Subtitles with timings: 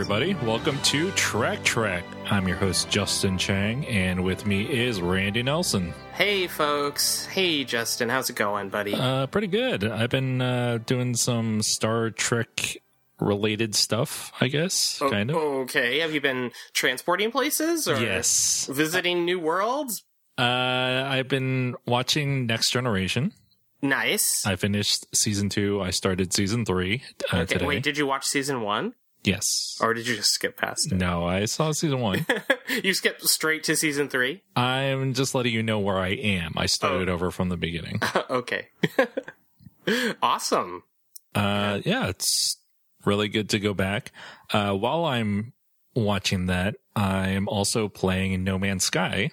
[0.00, 0.32] Everybody.
[0.46, 2.04] Welcome to Track Track.
[2.30, 5.92] I'm your host, Justin Chang, and with me is Randy Nelson.
[6.14, 7.26] Hey, folks.
[7.26, 8.08] Hey, Justin.
[8.08, 8.94] How's it going, buddy?
[8.94, 9.84] Uh, pretty good.
[9.84, 12.78] I've been uh, doing some Star Trek
[13.20, 15.36] related stuff, I guess, Oh, kind of.
[15.36, 15.98] Okay.
[15.98, 18.70] Have you been transporting places or Yes.
[18.72, 20.02] visiting new worlds?
[20.38, 20.42] Uh,
[21.10, 23.34] I've been watching Next Generation.
[23.82, 24.44] Nice.
[24.46, 25.82] I finished season two.
[25.82, 27.52] I started season three uh, okay.
[27.54, 27.66] today.
[27.66, 29.76] Wait, did you watch season one, yes.
[29.80, 30.96] or did you just skip past it?
[30.96, 32.26] No, I saw season one.
[32.84, 34.42] you skipped straight to season three.
[34.56, 36.54] I'm just letting you know where I am.
[36.56, 37.12] I started Oh.
[37.14, 38.00] over from the beginning.
[38.30, 38.68] okay.
[40.22, 40.82] awesome.
[41.34, 42.56] Uh, yeah, it's
[43.04, 44.12] really good to go back.
[44.52, 45.52] Uh, while I'm
[45.94, 49.30] watching that, I'm also playing No Man's Sky,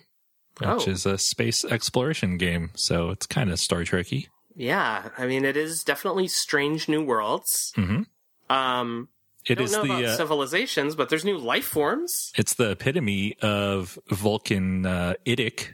[0.60, 0.92] which Oh.
[0.92, 2.72] is a space exploration game.
[2.76, 4.28] So it's kind of Star Trekky.
[4.56, 5.10] Yeah.
[5.18, 7.72] I mean, it is definitely strange new worlds.
[7.76, 8.04] hmm
[8.50, 9.10] Um,
[9.48, 12.32] It don't is know about the uh, civilizations, but there's new life forms.
[12.38, 15.70] it's the epitome of Vulcan uh, IDIC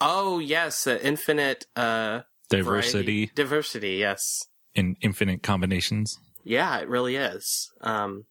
[0.00, 3.90] Oh yes, uh, infinite uh diversity variety- diversity.
[3.96, 4.42] Yes.
[4.74, 6.18] in infinite combinations.
[6.44, 7.70] Yeah, it really is.
[7.82, 8.24] Um,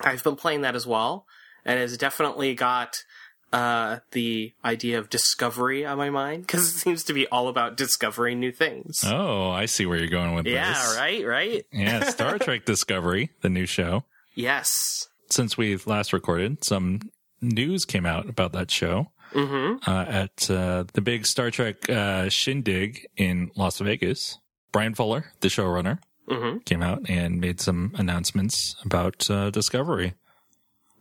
[0.00, 1.24] I've been playing that as well,
[1.64, 3.04] and it's definitely got
[3.52, 7.76] uh, the idea of discovery on my mind because it seems to be all about
[7.76, 9.00] discovering new things.
[9.04, 10.94] Oh, I see where you're going with yeah, this.
[10.94, 11.66] Yeah, right, right.
[11.72, 14.04] Yeah, Star Trek Discovery, the new show.
[14.34, 15.08] Yes.
[15.30, 17.00] Since we last recorded, some
[17.40, 19.10] news came out about that show.
[19.32, 19.90] Mm-hmm.
[19.90, 24.38] uh, at uh, the big Star Trek uh, shindig in Las Vegas.
[24.70, 26.58] Bryan Fuller, the showrunner, Mm-hmm.
[26.60, 30.14] came out and made some announcements about uh, Discovery.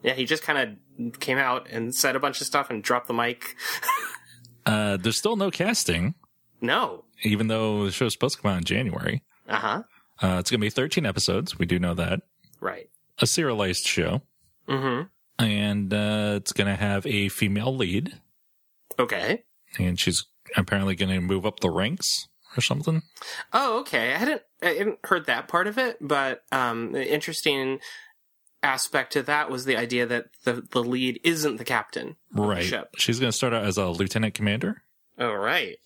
[0.03, 3.07] Yeah, he just kind of came out and said a bunch of stuff and dropped
[3.07, 3.55] the mic.
[4.65, 6.15] Uh, there's still no casting,
[6.61, 7.03] no.
[7.23, 9.21] even though the show's supposed to come out in January.
[9.45, 9.83] Uh huh.
[10.21, 11.59] Uh, it's going to be 13 episodes.
[11.59, 12.21] We do know that.
[12.61, 12.89] Right.
[13.19, 14.21] A serialized show.
[14.69, 15.43] Mm-hmm.
[15.43, 18.13] And uh, it's going to have a female lead.
[18.97, 19.43] Okay.
[19.77, 20.25] And she's
[20.55, 23.01] apparently going to move up the ranks or something.
[23.51, 24.13] Oh, okay.
[24.13, 27.79] I hadn't I hadn't heard that part of it, but um, interesting
[28.63, 32.15] aspect to that was the idea that the the lead isn't the captain.
[32.33, 32.63] Right.
[32.63, 32.95] ship.
[32.97, 34.81] She's going to start out as a lieutenant commander.
[35.19, 35.77] All right.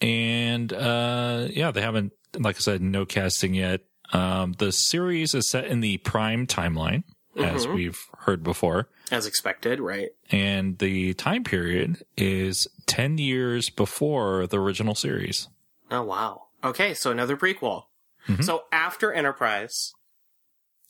[0.00, 3.80] and uh yeah they haven't like i said no casting yet
[4.12, 7.02] um the series is set in the prime timeline
[7.38, 7.74] as Mhm.
[7.74, 10.10] we've heard before As expected, right?
[10.30, 15.48] and the time period is 10 years before the original series
[15.90, 16.46] Oh, wow.
[16.64, 17.84] Okay, so another prequel.
[18.28, 18.42] Mhm.
[18.42, 19.92] So after Enterprise,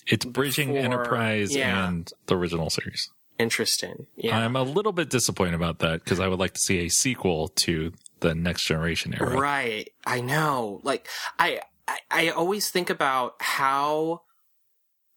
[0.06, 1.88] it's bridging Before- enterprise yeah.
[1.88, 3.08] and the original series
[3.38, 4.06] interesting.
[4.16, 4.38] Yeah.
[4.38, 7.48] i'm a little bit disappointed about that because i would like to see a sequel
[7.48, 9.90] to the next generation era Right.
[10.06, 10.80] I know.
[10.84, 11.06] Like
[11.38, 14.22] I, I I always think about how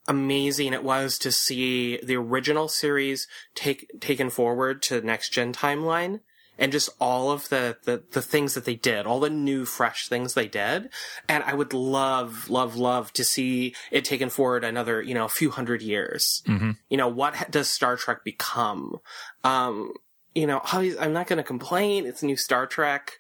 [0.07, 5.53] amazing it was to see the original series take taken forward to the next gen
[5.53, 6.19] timeline
[6.59, 10.07] and just all of the, the the things that they did, all the new fresh
[10.07, 10.89] things they did.
[11.27, 15.29] And I would love love love to see it taken forward another, you know, a
[15.29, 16.43] few hundred years.
[16.45, 16.77] Mhm.
[16.89, 18.97] You know, what ha- does Star Trek become?
[19.43, 19.93] Um
[20.35, 22.05] you know, I'm not going to complain.
[22.05, 23.13] It's new Star Trek.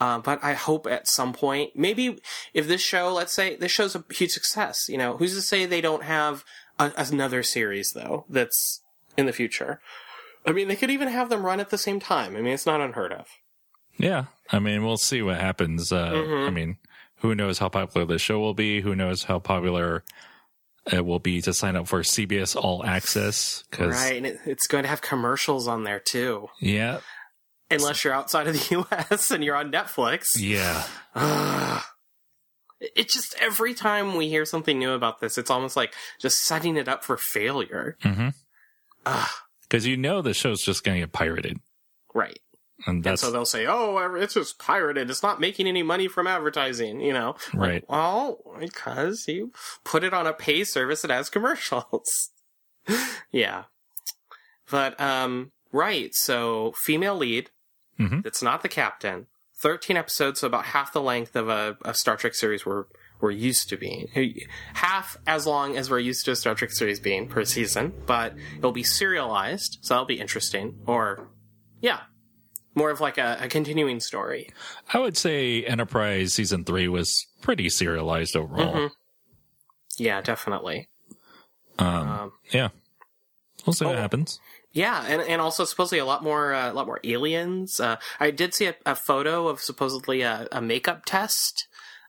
[0.00, 2.18] Uh, but I hope at some point, maybe
[2.52, 5.64] if this show, let's say this show's a huge success, you know, who's to say
[5.64, 6.44] they don't have
[6.78, 8.82] a, another series though that's
[9.16, 9.80] in the future?
[10.46, 12.36] I mean, they could even have them run at the same time.
[12.36, 13.26] I mean, it's not unheard of.
[13.98, 15.90] Yeah, I mean, we'll see what happens.
[15.90, 16.46] Uh, Mhm.
[16.46, 16.76] I mean,
[17.16, 18.80] who knows how popular the show will be?
[18.82, 20.04] Who knows how popular
[20.92, 23.64] it will be to sign up for CBS All Access?
[23.70, 24.16] Because Right.
[24.18, 26.48] And it, it's going to have commercials on there too.
[26.60, 27.00] yeah,
[27.70, 30.26] Unless you're outside of the US and you're on Netflix.
[30.38, 30.84] yeah,
[31.16, 31.82] Ugh.
[32.78, 36.76] It just every time we hear something new about this, it's almost like just setting
[36.76, 37.96] it up for failure.
[39.68, 39.90] Because Mm-hmm.
[39.90, 41.58] you know the show's just going to get pirated,
[42.14, 42.38] Right.
[42.86, 45.10] and And so they'll say, "Oh, it's just pirated.
[45.10, 47.84] It's not making any money from advertising." You know, Like, Right.
[47.88, 49.52] well, because you
[49.84, 52.30] put it on a pay service that has commercials.
[53.30, 53.64] yeah,
[54.70, 56.14] but um, right.
[56.14, 57.50] So female lead.
[57.98, 58.24] Mhm.
[58.26, 59.26] It's not the captain.
[59.58, 62.84] Thirteen episodes, so about half the length of a, a Star Trek series we're
[63.20, 64.08] we're used to being.
[64.74, 68.34] Half as long as we're used to a Star Trek series being per season, but
[68.58, 70.78] it'll be serialized, so that'll be interesting.
[70.86, 71.28] Or,
[71.80, 72.00] yeah,
[72.74, 74.50] more of like a, a continuing story.
[74.92, 78.74] I would say Enterprise season three was pretty serialized overall.
[78.74, 78.90] Mhm.
[79.98, 80.88] Yeah, definitely.
[81.78, 82.68] Um, Um, yeah,
[83.64, 83.98] we'll see what oh.
[83.98, 84.38] happens.
[84.72, 87.80] yeah, and and also supposedly a lot more uh, a lot more aliens.
[87.80, 91.66] Uh, I did see a, a photo of supposedly a, a makeup test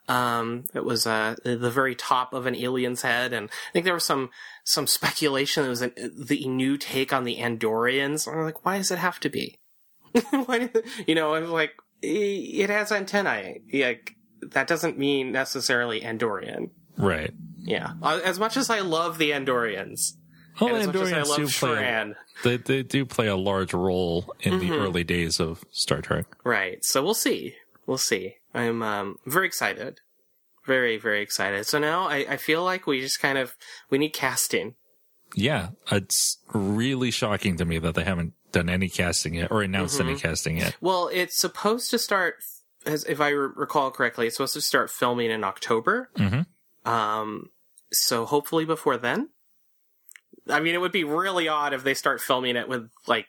[0.07, 3.93] Um, it was uh, the very top of an alien's head, and I think there
[3.93, 4.29] was some
[4.63, 8.27] some speculation that it was an, the new take on the Andorians.
[8.31, 9.59] I'm like, why does it have to be?
[10.31, 10.69] why,
[11.05, 13.61] you know, I was like, it has antennae.
[13.73, 14.15] Like
[14.51, 16.69] that doesn't mean necessarily Andorian.
[16.97, 17.33] Right.
[17.57, 17.93] Yeah.
[18.01, 20.13] Uh, As much as I love the Andorians,
[20.61, 21.69] Well, and as I Andorians love do play.
[21.83, 24.69] Shran, They they do play a large role in Mm-hmm.
[24.71, 26.25] the early days of Star Trek.
[26.45, 26.83] right?
[26.85, 27.55] So we'll see.
[27.85, 28.35] We'll see.
[28.57, 29.99] I'm um, very excited.
[30.65, 31.65] Very, very excited.
[31.65, 33.55] So now I, I feel like we just kind of
[33.89, 34.75] we need casting.
[35.35, 39.99] Yeah, it's really shocking to me that they haven't done any casting yet or announced
[39.99, 40.09] Mm-hmm.
[40.09, 40.75] any casting yet.
[40.81, 42.35] Well, it's supposed to start,
[42.85, 46.09] as if I re- recall correctly, it's supposed to start filming in October.
[46.15, 46.45] Mhm.
[46.85, 47.49] Um,
[47.91, 49.29] so hopefully before then.
[50.49, 53.27] I mean, it would be really odd if they start filming it with like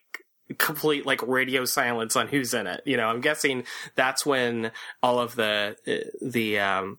[0.56, 2.80] complete like radio silence on who's in it.
[2.86, 3.64] You know, I'm guessing
[3.94, 4.70] that's when
[5.02, 6.98] all of the uh, the um,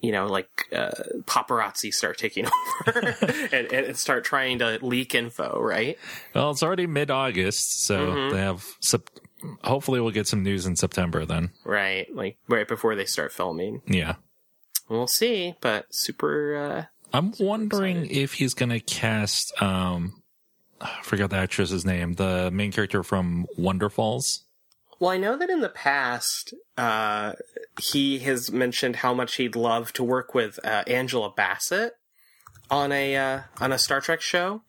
[0.00, 0.90] you know like uh,
[1.22, 2.46] paparazzi start taking
[2.86, 2.98] over
[3.52, 5.98] and, and start trying to leak info, right?
[6.34, 8.34] Well, it's already mid August, so Mm-hmm.
[8.36, 8.64] they have.
[8.80, 9.10] Sep-
[9.62, 11.24] hopefully, we'll get some news in September.
[11.26, 13.82] Then, Right, like right before they start filming.
[13.86, 14.14] yeah.
[14.88, 16.56] We'll see, but super.
[16.56, 16.84] Uh,
[17.16, 19.52] I'm wondering if he's gonna cast.
[19.62, 20.22] Um,
[20.80, 22.14] I forgot the actress's name.
[22.14, 24.40] The main character from Wonderfalls.
[25.00, 27.32] Well, I know that in the past, uh,
[27.80, 31.94] he has mentioned how much he'd love to work with uh, Angela Bassett
[32.70, 34.62] on a uh, on a Star Trek show.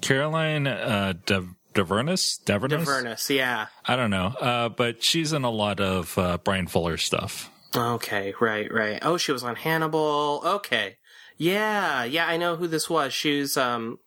[0.00, 2.42] Caroline uh, De- Dhavernas.
[2.44, 2.82] Dhavernas.
[2.82, 3.66] Avernus, yeah.
[3.86, 7.50] I don't know, uh, but she's in a lot of uh, Bryan Fuller stuff.
[7.74, 8.98] Okay, right, right.
[9.02, 10.42] Oh, she was on Hannibal.
[10.44, 10.96] Okay,
[11.38, 12.26] yeah, yeah.
[12.26, 13.14] I know who this was.
[13.14, 13.98] She was um,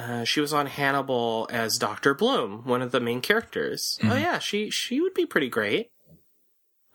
[0.00, 3.98] uh, she was on Hannibal as Doctor Bloom, one of the main characters.
[4.02, 5.90] Oh yeah, she she would be pretty great.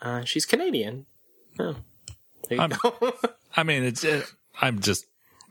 [0.02, 1.06] Uh, she's Canadian.
[1.60, 1.75] Oh,
[2.50, 3.13] there you I'm- go.
[3.56, 4.04] I mean, it's.
[4.04, 4.25] It,
[4.62, 5.06] I'm just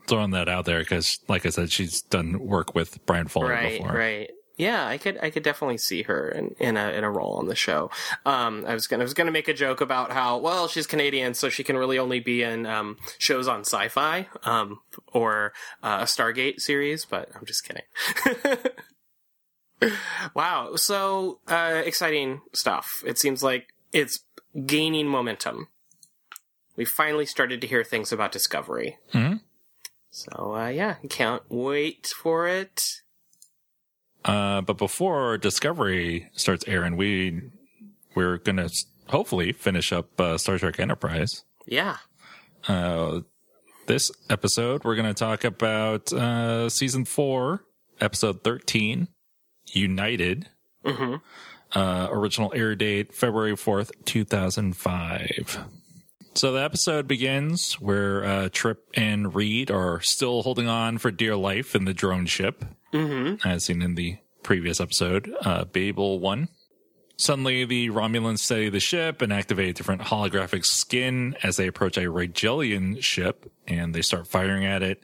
[0.07, 3.79] throwing that out there because, like I said, she's done work with Bryan Fuller right,
[3.79, 3.93] before.
[3.95, 4.29] right.
[4.57, 7.47] Yeah, I could I could definitely see her in, in a in a role on
[7.47, 7.91] the show.
[8.25, 11.33] Um, I was gonna I was gonna make a joke about how well she's Canadian,
[11.33, 14.79] so she can really only be in um, shows on Sci-Fi um,
[15.11, 15.51] or
[15.83, 17.83] uh, a Stargate series, but I'm just kidding.
[20.33, 23.03] wow, so uh, exciting stuff.
[23.05, 24.19] It seems like it's
[24.65, 25.67] gaining momentum.
[26.77, 28.97] We finally started to hear things about Discovery.
[29.13, 29.41] Mhm.
[30.11, 33.01] So uh, yeah, can't wait for it.
[34.25, 37.51] Uh, but before Discovery starts airing, we
[38.15, 38.67] we're gonna
[39.07, 41.43] hopefully finish up uh, Star Trek Enterprise.
[41.67, 41.97] Yeah.
[42.67, 43.21] Uh,
[43.85, 47.63] this episode, we're gonna talk about uh, season four,
[48.01, 49.07] episode thirteen,
[49.71, 50.49] United.
[50.83, 51.15] hmm
[51.73, 55.59] Uh, original air date February fourth, two thousand five.
[56.33, 61.35] So the episode begins where uh, Trip and Reed are still holding on for dear
[61.35, 62.65] life in the drone ship
[62.95, 66.47] hmm as seen in the previous episode, uh, Babel 1.
[67.17, 71.97] Suddenly, the Romulans study the ship and activate a different holographic skin as they approach
[71.97, 75.01] a Rigelian ship, and they start firing at it.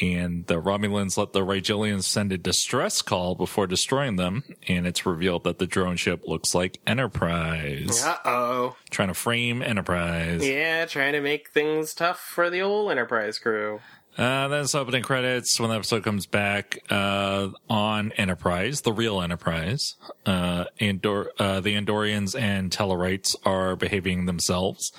[0.00, 5.04] And the Romulans let the Rigelians send a distress call before destroying them, and it's
[5.04, 8.04] revealed that the drone ship looks like Enterprise.
[8.04, 8.76] Uh oh.
[8.90, 10.46] Trying to frame Enterprise.
[10.46, 13.80] Yeah, trying to make things tough for the old Enterprise crew.
[14.18, 19.22] Uh, then it's opening credits when the episode comes back uh, on Enterprise, the real
[19.22, 19.94] Enterprise.
[20.26, 24.92] Uh, Andor- uh, the Andorians and Tellarites are behaving themselves,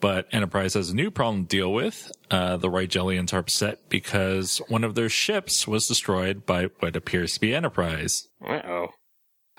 [0.00, 2.12] but Enterprise has a new problem to deal with.
[2.30, 7.32] Uh, the Rigelians are upset because one of their ships was destroyed by what appears
[7.32, 8.28] to be Enterprise.
[8.46, 8.88] Uh oh.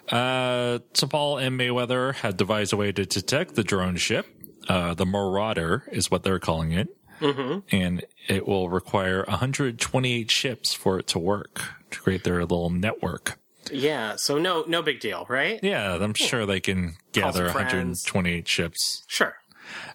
[0.10, 4.28] Uh, T'Pol and Mayweather had devised a way to detect the drone ship.
[4.70, 6.88] Uh, the Marauder is what they're calling it.
[7.20, 7.60] Mm-hmm.
[7.76, 13.40] And it will require 128 ships for it to work to create their little network.
[13.72, 15.60] Yeah, so no no big deal, right?
[15.62, 19.04] Yeah, I'm sure they can gather 128 ships.
[19.08, 19.36] Sure.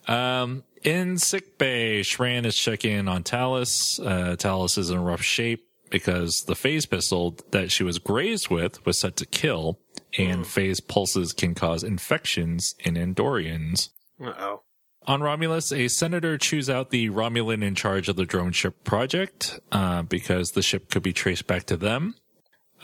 [0.06, 3.98] Um, in sick bay, Shran is checking in on Talas.
[3.98, 8.84] Uh, Talas is in rough shape because the phase pistol that she was grazed with
[8.84, 9.78] was set to kill,
[10.18, 13.90] and phase pulses can cause infections in Andorians.
[14.20, 14.62] Uh oh.
[15.06, 19.58] On Romulus, a senator chews out the Romulan in charge of the drone ship project
[19.72, 22.14] uh, because the ship could be traced back to them,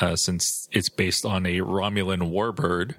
[0.01, 2.97] uh, since it's based on a Romulan warbird.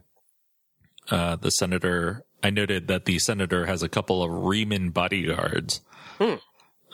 [1.10, 5.82] Uh, the senator, I noted that the senator has a couple of Reman bodyguards.
[6.18, 6.36] Hmm.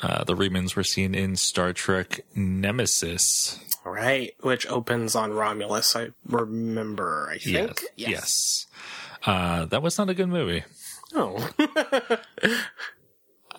[0.01, 3.59] Uh, the Remans were seen in Star Trek Nemesis.
[3.85, 5.95] Right, which opens on Romulus.
[5.95, 7.29] I remember.
[7.31, 7.81] I think.
[7.95, 8.09] Yes.
[8.09, 8.67] Yes.
[9.25, 10.63] Uh, that was not a good movie.
[11.13, 11.49] Oh.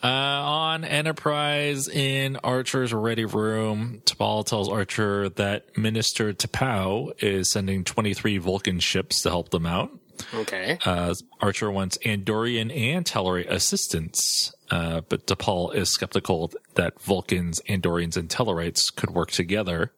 [0.02, 7.82] Uh, on Enterprise in Archer's ready room, T'Pol tells Archer that Minister T'Pau is sending
[7.82, 9.90] 23 Vulcan ships to help them out.
[10.34, 10.78] okay.
[10.84, 18.18] Uh, Archer wants Andorian and Tellarite assistance, uh, but T'Pol is skeptical that Vulcans, Andorians,
[18.18, 19.92] and Tellarites could work together.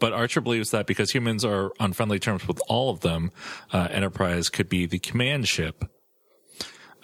[0.00, 3.30] But Archer believes that because humans are on friendly terms with all of them,
[3.72, 5.84] uh, Enterprise could be the command ship.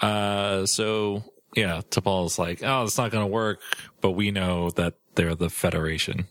[0.00, 1.24] Uh, so
[1.54, 3.60] yeah, T'Pol is like, oh, it's not going to work,
[4.00, 6.26] but we know that they're the Federation.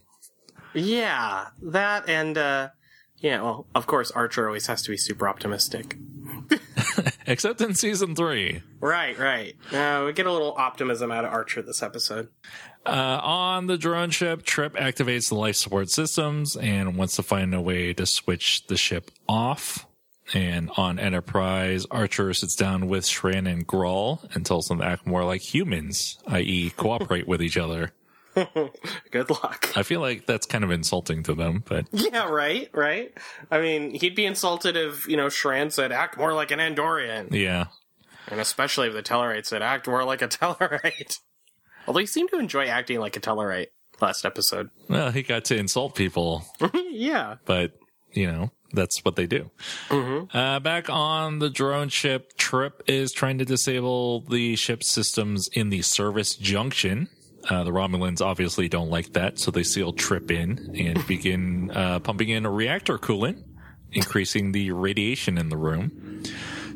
[0.73, 2.69] Yeah, that and uh
[3.19, 5.97] yeah, well, of course Archer always has to be super optimistic.
[7.25, 8.61] Except in season three.
[8.79, 9.55] Right, right.
[9.73, 12.29] Uh, we get a little optimism out of Archer this episode.
[12.85, 17.55] Uh, on the drone ship, Trip activates the life support systems and wants to find
[17.55, 19.86] a way to switch the ship off.
[20.33, 25.07] And on Enterprise, Archer sits down with Shran and Gral and tells them to act
[25.07, 27.93] more like humans, i.e., cooperate with each other.
[29.11, 29.71] Good luck.
[29.75, 33.11] I feel like that's kind of insulting to them, but Yeah, right, right.
[33.49, 37.31] I mean, he'd be insulted if, you know, Shran said, act more like an Andorian.
[37.33, 37.65] yeah.
[38.29, 41.19] And especially if the Tellarite said, act more like a Tellarite.
[41.87, 43.67] Although he seemed to enjoy acting like a Tellarite
[44.01, 44.69] last episode.
[44.89, 46.45] Well, he got to insult people,
[46.91, 47.35] yeah.
[47.45, 47.71] but,
[48.11, 49.49] you know, that's what they do.
[49.89, 55.69] Uh, back on the drone ship, Trip is trying to disable the ship's systems in
[55.69, 57.09] the service junction.
[57.49, 61.99] Uh, the Romulans obviously don't like that, so they seal Trip in and begin uh,
[61.99, 63.43] pumping in a reactor coolant,
[63.91, 66.23] increasing the radiation in the room.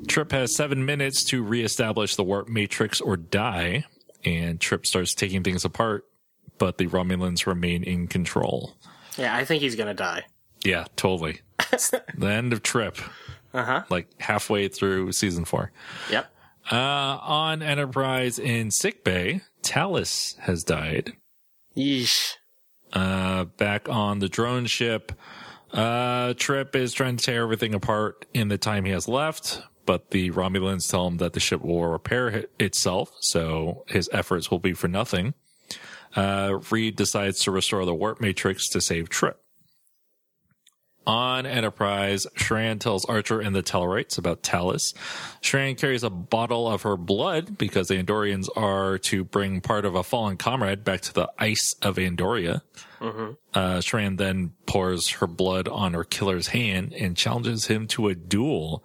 [0.08, 3.86] Trip has seven minutes to reestablish the warp matrix or die,
[4.24, 6.06] and Trip starts taking things apart,
[6.58, 8.76] but the Romulans remain in control.
[9.18, 10.24] Yeah, I think he's gonna die.
[10.64, 11.42] Yeah, totally.
[12.18, 12.98] The end of Trip,
[13.54, 13.84] Uh huh.
[13.90, 15.72] like halfway through season four.
[16.10, 16.30] Yep.
[16.72, 21.14] Uh, on Enterprise in sickbay, Talas has died.
[21.76, 22.34] Yeesh.
[22.94, 25.14] Uh, back on the drone ship,
[25.72, 30.12] uh, Trip is trying to tear everything apart in the time he has left, but
[30.12, 34.60] the Romulans tell him that the ship will repair it- itself, so his efforts will
[34.60, 35.34] be for nothing.
[36.16, 39.42] Uh, Reed decides to restore the warp matrix to save Trip.
[41.08, 44.94] On Enterprise, Shran tells Archer and the Tellarites about Talas.
[45.42, 49.96] Shran carries a bottle of her blood because the Andorians are to bring part of
[49.96, 52.62] a fallen comrade back to the ice of Andoria.
[53.54, 58.16] Uh, Shran then pours her blood on her killer's hand and challenges him to a
[58.16, 58.84] duel.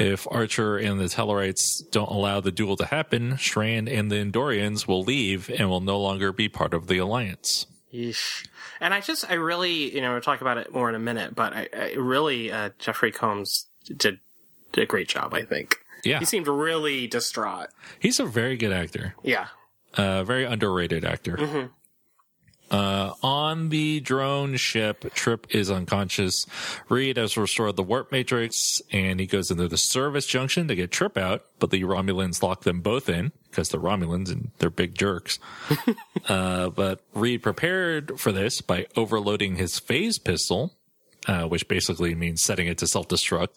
[0.00, 4.88] If Archer and the Tellarites don't allow the duel to happen, Shran and the Andorians
[4.88, 7.66] will leave and will no longer be part of the alliance.
[7.92, 8.46] Yeesh.
[8.80, 11.34] And I just, I really, you know, we'll talk about it more in a minute,
[11.34, 14.18] but I, I really, uh, Jeffrey Combs did,
[14.72, 15.76] did a great job, I think.
[16.04, 17.68] Yeah, He seemed really distraught.
[17.98, 19.14] he's a very good actor.
[19.22, 19.48] Yeah.
[19.94, 21.70] Uh, very underrated actor.
[22.70, 26.46] Uh, on the drone ship, Trip is unconscious.
[26.88, 30.90] Reed has restored the warp matrix and he goes into the service junction to get
[30.90, 34.94] Trip out, but the Romulans lock them both in because they're Romulans and they're big
[34.94, 35.38] jerks.
[36.28, 40.74] uh, but Reed prepared for this by overloading his phase pistol,
[41.26, 43.48] uh, which basically means setting it to self-destruct.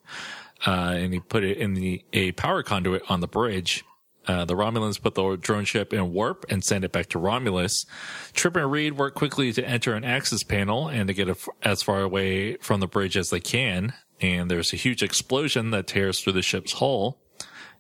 [0.66, 3.84] Uh, and he put it in the, a power conduit on the bridge.
[4.28, 7.86] Uh, the Romulans put the drone ship in warp and send it back to Romulus.
[8.34, 11.82] Trip and Reed work quickly to enter an access panel and to get a, as
[11.82, 13.94] far away from the bridge as they can.
[14.22, 17.18] And there's a huge explosion that tears through the ship's hull,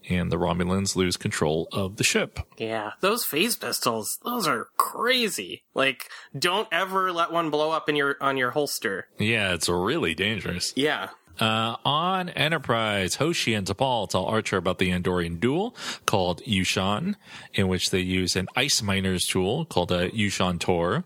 [0.10, 2.40] and the Romulans lose control of the ship.
[2.58, 2.94] Yeah.
[3.02, 5.64] Those phase pistols, those are crazy.
[5.76, 9.08] Like, don't ever let one blow up in your, on your holster.
[9.20, 10.74] Yeah, it's really dangerous.
[10.76, 11.10] Yeah.
[11.42, 17.16] Uh, on Enterprise, Hoshi and T'Pol tell Archer about the Andorian duel called Ushaan,
[17.56, 21.04] in which they use an ice miner's tool called a Ushaan-tor.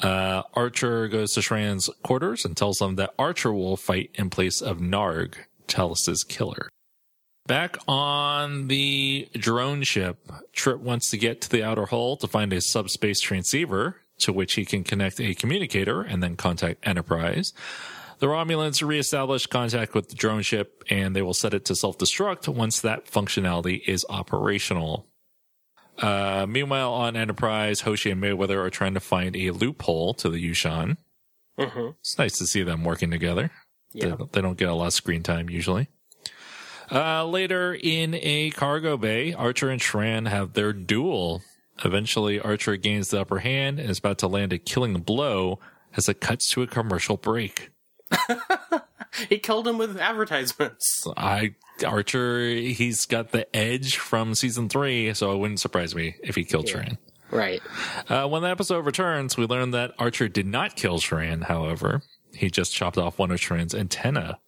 [0.00, 4.60] Uh, Archer goes to Shran's quarters and tells them that Archer will fight in place
[4.60, 5.36] of Naarg,
[5.68, 6.68] Talas's killer.
[7.46, 10.18] Back on the drone ship,
[10.52, 14.52] Trip wants to get to the outer hull to find a subspace transceiver to which
[14.54, 17.54] he can connect a communicator and then contact Enterprise.
[18.22, 21.98] The Romulans reestablish contact with the drone ship and they will set it to self
[21.98, 25.08] destruct once that functionality is operational.
[25.98, 30.38] Uh, meanwhile, on Enterprise, Hoshi and Mayweather are trying to find a loophole to the
[30.38, 30.98] Ushaan.
[31.58, 33.50] hmm It's nice to see them working together.
[33.92, 34.14] Yeah.
[34.14, 35.88] They, they don't get a lot of screen time usually.
[36.92, 41.42] Uh, later in a cargo bay, Archer and Shran have their duel.
[41.84, 45.58] Eventually, Archer gains the upper hand and is about to land a killing blow
[45.96, 47.71] as it cuts to a commercial break.
[49.28, 51.06] he killed him with advertisements.
[51.16, 51.54] I
[51.84, 56.44] Archer, he's got the edge from season three, so it wouldn't surprise me if he
[56.44, 56.98] killed Shran.
[57.30, 57.62] Right.
[58.08, 62.02] Uh, when the episode returns, we learn that Archer did not kill Shran, however.
[62.34, 64.38] He just chopped off one of Shran's antenna.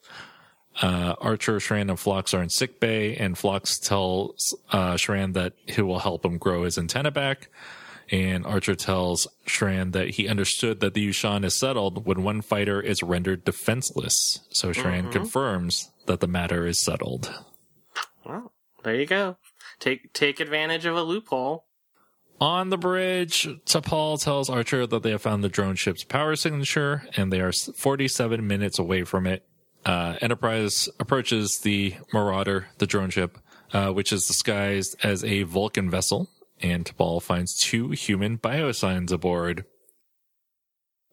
[0.83, 5.54] Uh, Archer, Shran, and Phlox are in sick bay, and Phlox tells uh, Shran that
[5.66, 7.49] he will help him grow his antenna back.
[8.11, 12.81] And Archer tells Shran that he understood that the Ushaan is settled when one fighter
[12.81, 14.41] is rendered defenseless.
[14.51, 17.33] So Shran confirms that the matter is settled.
[18.25, 19.39] Well, there you go.
[19.81, 21.65] Take take advantage of a loophole.
[22.41, 27.05] On the bridge, T'Pol tells Archer that they have found the drone ship's power signature
[27.17, 29.47] and they are 47 minutes away from it.
[29.87, 33.39] Uh, Enterprise approaches the Marauder, the drone ship,
[33.73, 36.29] uh, which is disguised as a Vulcan vessel,
[36.61, 39.65] and T'Pol finds two human biosigns aboard.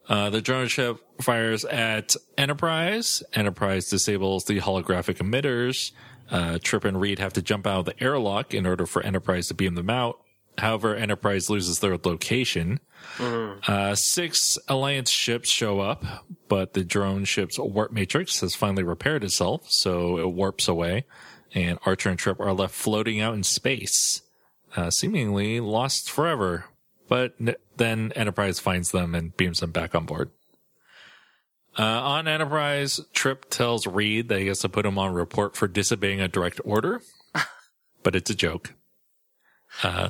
[0.07, 3.23] Uh, the drone ship fires at Enterprise.
[3.33, 5.91] Enterprise disables the holographic emitters.
[6.29, 9.47] Uh, Trip and Reed have to jump out of the airlock in order for Enterprise
[9.47, 10.19] to beam them out.
[10.57, 12.79] However, Enterprise loses their location.
[13.19, 16.03] Uh, six Alliance ships show up,
[16.49, 21.05] but the drone ship's warp matrix has finally repaired itself, so it warps away,
[21.53, 24.21] and Archer and Trip are left floating out in space,
[24.75, 26.65] uh, seemingly lost forever.
[27.07, 30.31] But n- then Enterprise finds them and beams them back on board.
[31.77, 35.67] Uh, on Enterprise, Trip tells Reed that he has to put him on report for
[35.67, 37.01] disobeying a direct order,
[38.03, 38.73] but it's a joke.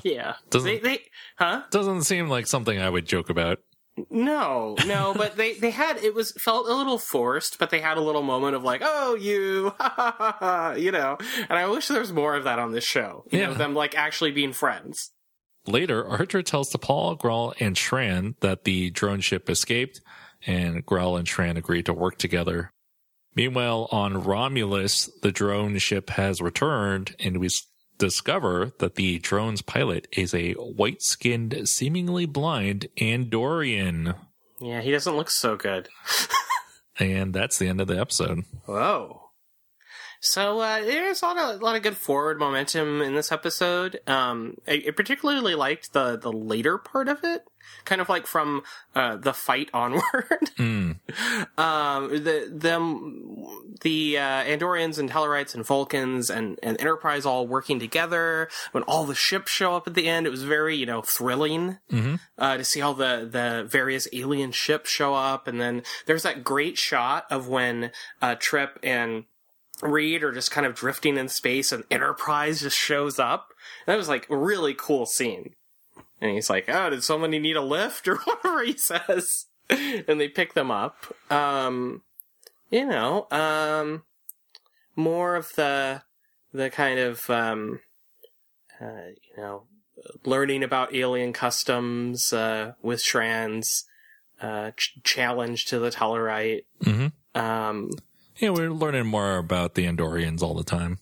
[0.03, 0.35] Yeah.
[0.49, 0.99] Doesn't- they, they,
[1.37, 1.63] huh?
[1.69, 3.59] Doesn't seem like something I would joke about.
[4.09, 7.97] No, no, but they, they had, it was, felt a little forced, but they had
[7.97, 9.73] a little moment of like, oh, you,
[10.83, 11.17] you know,
[11.49, 13.25] and I wish there was more of that on this show.
[13.31, 15.11] You know, them like actually being friends.
[15.67, 20.01] Later, Archer tells T'Pol, Gral, and Shran that the drone ship escaped,
[20.45, 22.71] and Gral and Shran agree to work together.
[23.35, 27.49] Meanwhile, on Romulus, the drone ship has returned, and we
[28.05, 34.15] discover that the drone's pilot is a white skinned, seemingly blind Andorian.
[34.59, 35.89] Yeah, he doesn't look so good.
[36.99, 38.43] And that's the end of the episode.
[38.65, 39.21] Whoa.
[40.19, 43.99] So uh, there's a lot of a lot of good forward momentum in this episode.
[44.05, 47.43] Um, I, I particularly liked the the later part of it,
[47.85, 48.63] kind of like from
[48.95, 50.03] uh, the fight onward.
[50.57, 50.97] Mm.
[51.57, 53.45] um, the them
[53.81, 59.05] the uh, Andorians and Tellarites and Vulcans and and Enterprise all working together when all
[59.05, 60.25] the ships show up at the end.
[60.27, 62.19] It was very you know thrilling Mhm.
[62.37, 66.43] uh, to see all the the various alien ships show up, and then there's that
[66.43, 69.25] great shot of when uh, Trip and
[69.81, 73.49] Reed are just kind of drifting in space, and Enterprise just shows up.
[73.87, 75.55] That was like a really cool scene.
[76.21, 80.27] And he's like, "Oh, did somebody need a lift or whatever he says?" and they
[80.27, 80.95] pick them up.
[81.31, 82.03] Um,
[82.69, 84.03] you know, um,
[84.95, 86.03] more of the
[86.53, 87.79] the kind of um,
[88.79, 88.85] uh,
[89.35, 89.63] you know,
[90.25, 93.85] learning about alien customs uh, with Shran's
[94.41, 96.65] uh, ch- challenge to the Tellarite.
[96.83, 97.89] hmm Um,
[98.37, 100.99] Yeah, we're learning more about the Andorians all the time.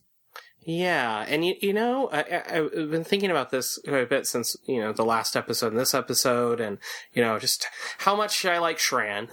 [0.65, 4.57] Yeah, and you, you know, I, I've been thinking about this quite a bit since
[4.65, 6.77] you know the last episode and this episode, and
[7.13, 7.65] you know just
[7.99, 9.31] how much I like Shran,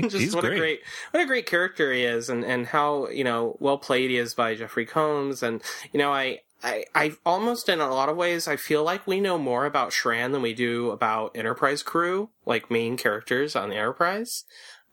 [0.10, 0.58] just he's what a great.
[0.58, 0.80] great
[1.12, 4.34] what a great character he is, and and how you know well played he is
[4.34, 6.40] by Jeffrey Combs, and you know I.
[6.62, 9.90] I, I almost in a lot of ways I feel like we know more about
[9.90, 14.44] Shran than we do about Enterprise crew, like main characters on the Enterprise.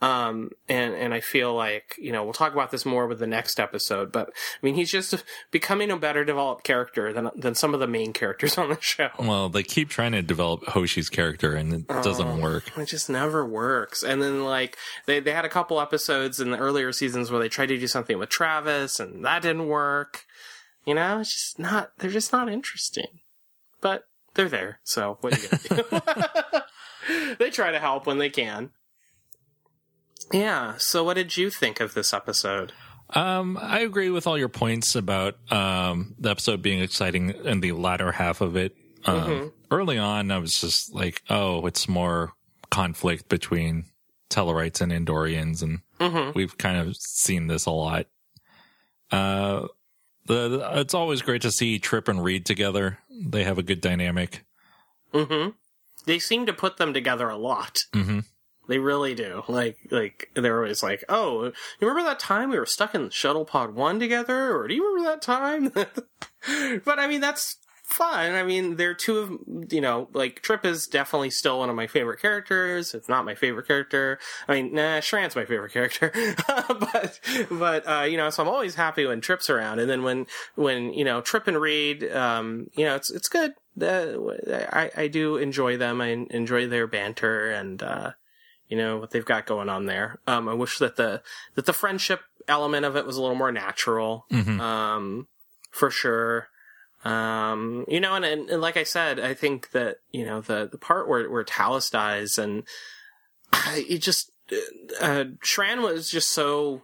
[0.04, 3.28] Um, and, and I feel like, you know, we'll talk about this more with the
[3.28, 7.74] next episode, but I mean, he's just becoming a better developed character than, than some
[7.74, 9.08] of the main characters on the show.
[9.18, 12.78] Well, they keep trying to develop Hoshi's character and it doesn't work.
[12.78, 14.04] It just never works.
[14.04, 17.48] And then, like, they, they had a couple episodes in the earlier seasons where they
[17.48, 20.26] tried to do something with Travis and that didn't work.
[20.86, 23.22] You know, it's just not, they're just not interesting.
[23.80, 26.60] But they're there, so what are you gonna do?
[27.40, 28.72] they try to help when they can.
[30.32, 32.72] Yeah, so what did you think of this episode?
[33.10, 37.74] Um, I agree with all your points about um, the episode being exciting in the
[37.74, 38.76] latter half of it.
[39.06, 42.34] Um, Early on, I was just like, oh, it's more
[42.72, 43.86] conflict between
[44.30, 46.32] Tellarites and Andorians, and Mm-hmm.
[46.38, 48.08] we've kind of seen this a lot.
[49.12, 49.68] Uh,
[50.26, 52.98] the, the- it's always great to see Trip and Reed together.
[53.10, 54.44] They have a good dynamic.
[55.14, 55.52] Mm-hmm.
[56.06, 57.80] They seem to put them together a lot.
[57.94, 58.20] hmm
[58.68, 59.44] They really do.
[59.48, 61.54] Like, like they're always like, "Oh, you
[61.88, 65.10] remember that time we were stuck in Shuttle Pod One together, or do you remember
[65.10, 65.70] that time?"
[66.86, 68.34] but I mean, that's fun.
[68.34, 71.88] I mean, they're two of you know, like Trip is definitely still one of my
[71.88, 72.94] favorite characters.
[72.94, 76.12] If not my favorite character, I mean, nah, Shran's my favorite character.
[76.48, 77.20] but
[77.52, 80.94] but uh, you know, so I'm always happy when Trip's around, and then when when
[80.94, 83.54] you know Trip and Reed, um, you know, it's it's good.
[83.82, 84.18] Uh,
[84.72, 86.00] I I do enjoy them.
[86.02, 87.84] I enjoy their banter and.
[87.84, 88.12] uh
[88.70, 90.20] you know what they've got going on there.
[90.28, 91.22] Um, I wish that the
[91.56, 94.60] that the friendship element of it was a little more natural, Mhm.
[94.60, 95.28] um,
[95.72, 96.50] for sure.
[97.06, 100.68] Um, you know, and, and, and like I said, I think that you know the
[100.72, 102.64] the part where where Talas dies and
[103.76, 104.32] it just
[105.02, 106.84] uh, Shran was just so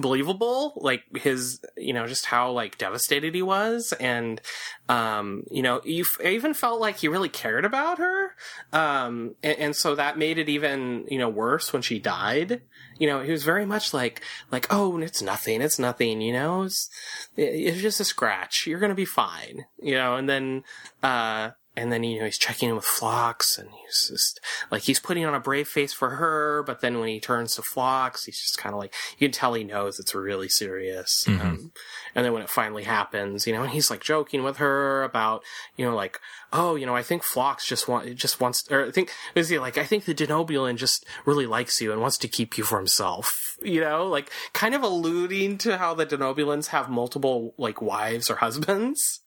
[0.00, 3.92] believable like his you know just how like devastated he was.
[4.00, 4.40] And
[4.88, 8.34] um you know you f- even felt like he really cared about her.
[8.72, 12.62] Um and, and so that made it even you know worse when she died.
[12.98, 16.62] You know he was very much like like oh it's nothing it's nothing you know?
[16.62, 16.90] It's
[17.36, 18.66] it's just a scratch.
[18.66, 20.16] You're gonna be fine you know?
[20.16, 20.64] And then
[21.02, 25.00] uh and then you know he's checking in with Phlox, and he's just like he's
[25.00, 28.40] putting on a brave face for her, but then when he turns to Phlox, he's
[28.40, 31.24] just kind of like you can tell he knows it's really serious.
[31.26, 31.40] Mhm.
[31.40, 31.72] Um,
[32.14, 35.42] and then when it finally happens, you know, and he's like joking with her about
[35.76, 36.20] you know like
[36.52, 39.58] oh you know I think Phlox just want just wants or I think is he
[39.58, 42.78] like I think the Denobulan just really likes you and wants to keep you for
[42.78, 43.32] himself.
[43.62, 48.36] You know, like kind of alluding to how the Denobulans have multiple like wives or
[48.36, 49.20] husbands.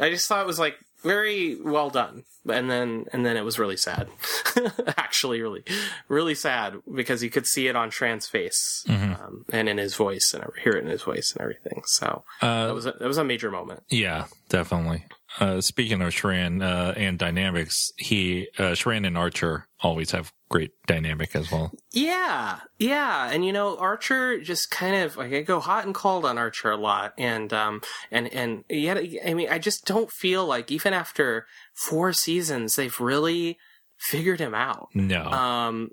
[0.00, 2.24] I just thought it was like very well done.
[2.48, 4.08] And then and then it was really sad.
[4.96, 5.64] Actually, really,
[6.08, 9.20] really sad because you could see it on Shran's face Mhm.
[9.22, 11.82] um, and in his voice and hear it in his voice and everything.
[11.86, 13.82] So that Uh, was a, that was a major moment.
[13.90, 15.04] yeah, definitely.
[15.38, 20.72] Uh, speaking of Shran uh, and dynamics, he uh, Shran and Archer always have great
[20.86, 21.70] dynamic as well.
[21.92, 26.24] Yeah, yeah, and you know, Archer just kind of like I go hot and cold
[26.24, 30.46] on Archer a lot, and um, and and yet, I mean, I just don't feel
[30.46, 33.58] like even after four seasons, they've really
[33.98, 34.88] figured him out.
[34.94, 35.90] No, Um,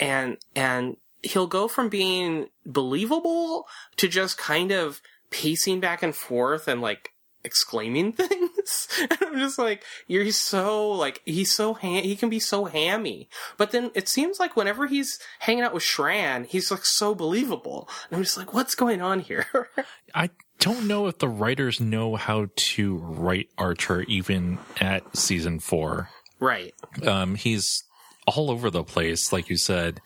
[0.00, 6.68] and and he'll go from being believable to just kind of pacing back and forth
[6.68, 7.12] and like
[7.48, 8.88] exclaiming things.
[9.00, 13.28] and I'm just like, you're so like he's so ha- he can be so hammy,
[13.56, 17.88] but then it seems like whenever he's hanging out with Shran, he's like so believable.
[18.10, 19.46] And I'm just like, what's going on here?
[20.14, 20.30] I
[20.60, 26.10] don't know if the writers know how to write Archer even at season four.
[26.40, 26.74] right.
[27.06, 27.84] Um, he's
[28.26, 30.00] all over the place, like you said,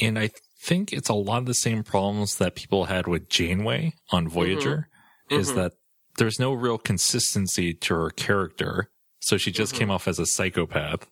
[0.00, 3.94] and I think it's a lot of the same problems that people had with Janeway
[4.10, 4.88] on Voyager.
[5.30, 5.54] Is Mhm.
[5.54, 5.72] that
[6.18, 9.78] there's no real consistency to her character, so she just Mhm.
[9.78, 11.06] came off as a psychopath.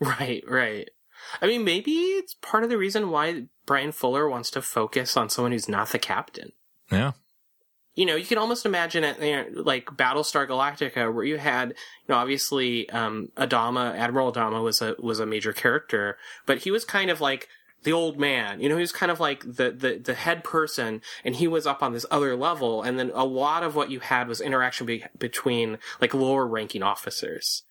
[0.00, 0.88] Right, right.
[1.40, 5.28] I mean, maybe it's part of the reason why Bryan Fuller wants to focus on
[5.30, 6.52] someone who's not the captain.
[6.92, 7.12] Yeah,
[7.94, 11.70] you know, you can almost imagine it you know, like Battlestar Galactica, where you had,
[11.70, 11.74] you
[12.08, 16.84] know, obviously, um, Adama, Admiral Adama was a, was a major character, but he was
[16.84, 17.48] kind of like
[17.84, 21.00] the old man, you know, he was kind of like the, the, the head person,
[21.24, 24.00] and he was up on this other level, and then a lot of what you
[24.00, 27.62] had was interaction be- between, like, lower ranking officers.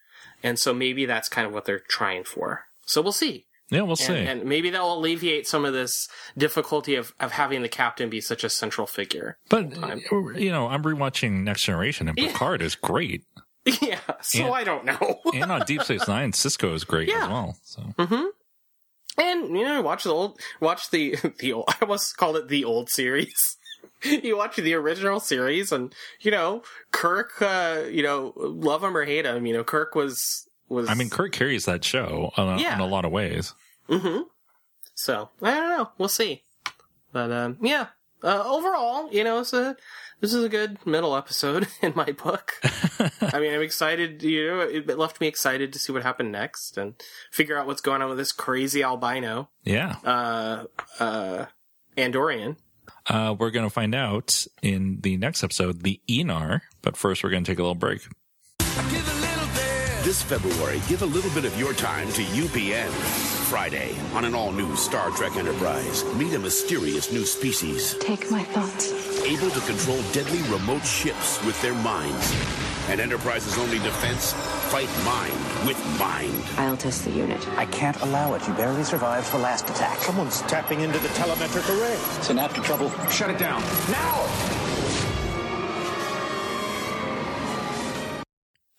[0.42, 2.66] And so maybe that's kind of what they're trying for.
[2.86, 3.46] So we'll see.
[3.70, 4.14] yeah, we'll And, see.
[4.16, 8.20] and maybe that will alleviate some of this difficulty of, of having the captain be
[8.22, 9.38] such a central figure.
[9.50, 9.72] but
[10.40, 12.28] you know, I'm rewatching Next Generation, and Yeah.
[12.28, 13.24] Picard is great,
[13.82, 15.22] Yeah, so And- I don't know.
[15.34, 17.24] and on Deep Space Nine, Sisko is great Yeah.
[17.24, 17.58] as well.
[17.64, 18.26] So hmm
[19.18, 21.66] And you know, watch the old, watch the the old.
[21.70, 23.58] I almost called it the old series.
[24.04, 27.42] you watch the original series, and you know, Kirk.
[27.42, 29.46] Uh, you know, love him or hate him.
[29.46, 30.90] You know, Kirk was was.
[30.90, 32.74] I mean, Kirk carries that show uh, Yeah.
[32.76, 33.54] in a lot of ways.
[33.88, 34.22] hmm
[34.96, 35.90] So I don't know.
[35.98, 36.44] We'll see.
[37.12, 37.88] But um, yeah.
[38.24, 39.76] Uh, overall, you know, it's a
[40.24, 42.54] this is a good middle episode in my book.
[43.22, 44.24] I mean, I'm excited.
[44.24, 46.94] You know, it left me excited to see what happened next and
[47.30, 49.50] figure out what's going on with this crazy albino.
[49.66, 50.64] Yeah, uh,
[50.98, 51.46] uh,
[51.98, 52.56] Andorian.
[53.10, 56.62] uh, we're gonna find out in the next episode the Aenar.
[56.82, 58.08] But first, we're gonna take a little break.
[60.04, 63.33] This February, give a little bit of your time to UPN.
[63.44, 68.44] Friday, on an all new Star Trek Enterprise, meet a mysterious new species Take my
[68.44, 68.92] thoughts.
[69.24, 72.34] able to control deadly remote ships with their minds.
[72.90, 74.34] And Enterprise's only defense
[74.72, 76.34] fight mind with mind.
[76.58, 77.46] I'll test the unit.
[77.58, 78.48] I can't allow it.
[78.48, 80.00] You barely survived the last attack.
[80.00, 81.94] Someone's tapping into the telemetric array.
[81.94, 82.90] It's Synaptic trouble.
[83.10, 83.62] Shut it down.
[83.92, 84.26] Now!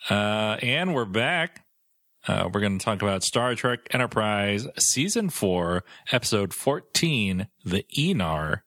[0.09, 1.64] Uh, and we're back.
[2.27, 8.61] Uh, we're going to talk about Star Trek Enterprise Season 4, Episode 14, The Aenar.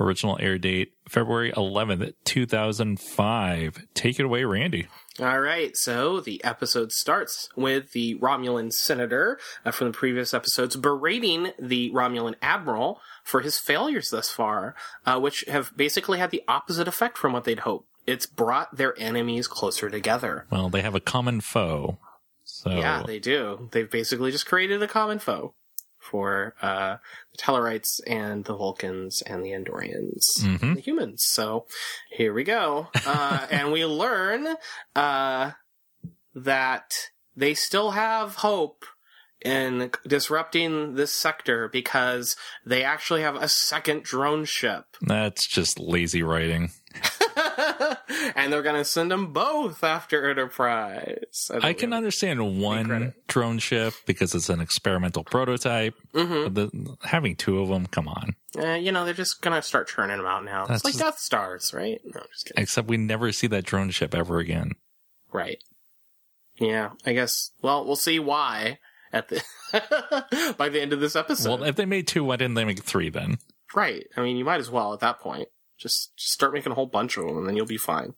[0.00, 3.86] Original air date February 11th, 2005.
[3.94, 4.86] Take it away, Randy.
[5.18, 10.76] All right, so the episode starts with the Romulan senator uh, from the previous episodes
[10.76, 16.44] berating the Romulan admiral for his failures thus far, uh, which have basically had the
[16.46, 17.88] opposite effect from what they'd hoped.
[18.06, 20.46] It's brought their enemies closer together.
[20.48, 21.98] Well, they have a common foe.
[22.72, 23.68] So Yeah, they do.
[23.72, 25.54] They've basically just created a common foe
[25.98, 26.96] for uh,
[27.32, 31.24] the Tellarites and the Vulcans and the Andorians, and the humans.
[31.26, 31.66] So
[32.10, 34.56] here we go, uh, and we learn
[34.96, 35.50] uh,
[36.34, 36.94] that
[37.36, 38.84] they still have hope
[39.44, 44.84] in disrupting this sector because they actually have a second drone ship.
[45.00, 46.70] that's just lazy writing.
[48.36, 51.50] and they're going to send them both after Enterprise.
[51.62, 55.94] I can understand one drone ship because it's an experimental prototype.
[56.14, 56.44] Mm-hmm.
[56.44, 58.36] But the, having two of them, come on.
[58.56, 60.66] Uh, you know, they're just gonna start churning them out now.
[60.66, 62.00] That's it's like just- Death Stars, right?
[62.04, 62.62] No, I'm just kidding.
[62.62, 64.72] Except we never see that drone ship ever again.
[65.32, 65.62] Right.
[66.56, 67.50] Yeah, I guess.
[67.62, 68.78] Well, we'll see why
[69.12, 69.42] at the
[70.58, 71.60] by the end of this episode.
[71.60, 73.38] Well, if they made two, why didn't they make three then?
[73.74, 74.06] right.
[74.16, 75.48] I mean, you might as well at that point.
[75.78, 78.14] Just, just start making a whole bunch of them, and then you'll be fine.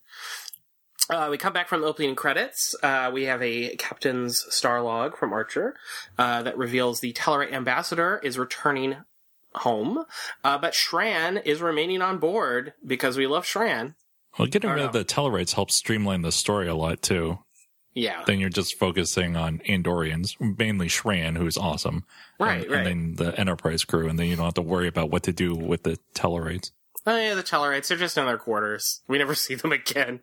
[1.08, 2.74] Uh, we come back from the opening credits.
[2.82, 5.74] Uh, we have a captain's star log from Archer
[6.18, 8.96] uh, that reveals the Tellarite ambassador is returning
[9.54, 10.04] home,
[10.44, 13.94] uh, but Shran is remaining on board because we love Shran.
[14.38, 17.40] Well, getting rid of the Tellarites helps streamline the story a lot too.
[17.92, 22.04] Yeah, Then you're just focusing on Andorians, mainly Shran, who's awesome.
[22.38, 22.86] right, and, right.
[22.86, 25.32] and then the Enterprise crew, and then you don't have to worry about what to
[25.32, 26.70] do with the Tellarites.
[27.06, 29.02] Oh yeah, the Tellarites, they're just in their quarters.
[29.08, 30.20] We never see them again.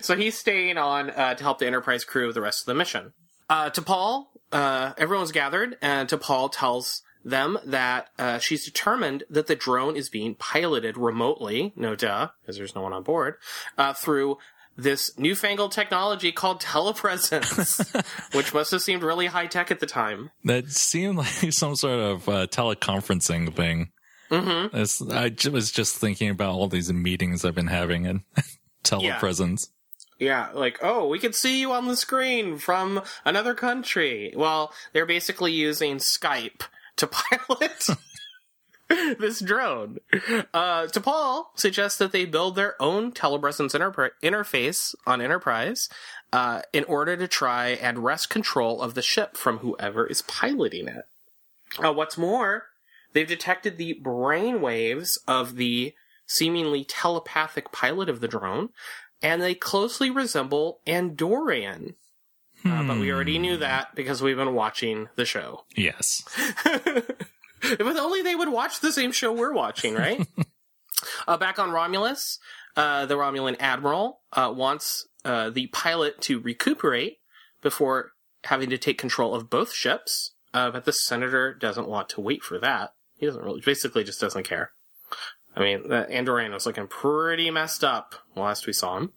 [0.00, 2.74] So he's staying on uh, to help the Enterprise crew with the rest of the
[2.74, 3.12] mission.
[3.48, 9.54] Uh, T'Pol, uh, everyone's gathered, and T'Pol tells them that uh, she's determined that the
[9.54, 13.36] drone is being piloted remotely, no duh, because there's no one on board,
[13.78, 14.38] uh, through
[14.76, 20.30] this newfangled technology called telepresence, which must have seemed really high tech at the time.
[20.44, 23.90] That seemed like some sort of uh, teleconferencing thing.
[24.32, 25.12] Mm-hmm.
[25.12, 28.22] I was just thinking about all these meetings I've been having and
[28.84, 29.68] telepresence.
[30.18, 34.32] Yeah, like, oh, we can see you on the screen from another country.
[34.36, 36.62] Well, they're basically using Skype
[36.96, 37.86] to pilot
[39.18, 39.98] this drone.
[40.54, 43.74] Uh, T'Pol, suggests that they build their own telepresence
[44.22, 45.88] interface on Enterprise
[46.32, 50.88] uh, in order to try and wrest control of the ship from whoever is piloting
[50.88, 51.04] it.
[51.78, 52.66] Uh, what's more,
[53.12, 55.94] they've detected the brain waves of the
[56.26, 58.70] seemingly telepathic pilot of the drone,
[59.20, 61.94] and they closely resemble Andorian.
[62.64, 65.64] Uh, but we already knew that because we've been watching the show.
[65.76, 66.22] Yes.
[67.62, 70.26] if only they would watch the same show we're watching, right?
[71.28, 72.38] uh, back on Romulus,
[72.76, 77.18] uh, the Romulan admiral uh, wants uh, the pilot to recuperate
[77.62, 78.12] before
[78.44, 82.42] having to take control of both ships, uh, but the senator doesn't want to wait
[82.42, 82.94] for that.
[83.22, 84.72] He doesn't really, basically just doesn't care.
[85.54, 89.12] I mean, the Andorian was looking pretty messed up last we saw him.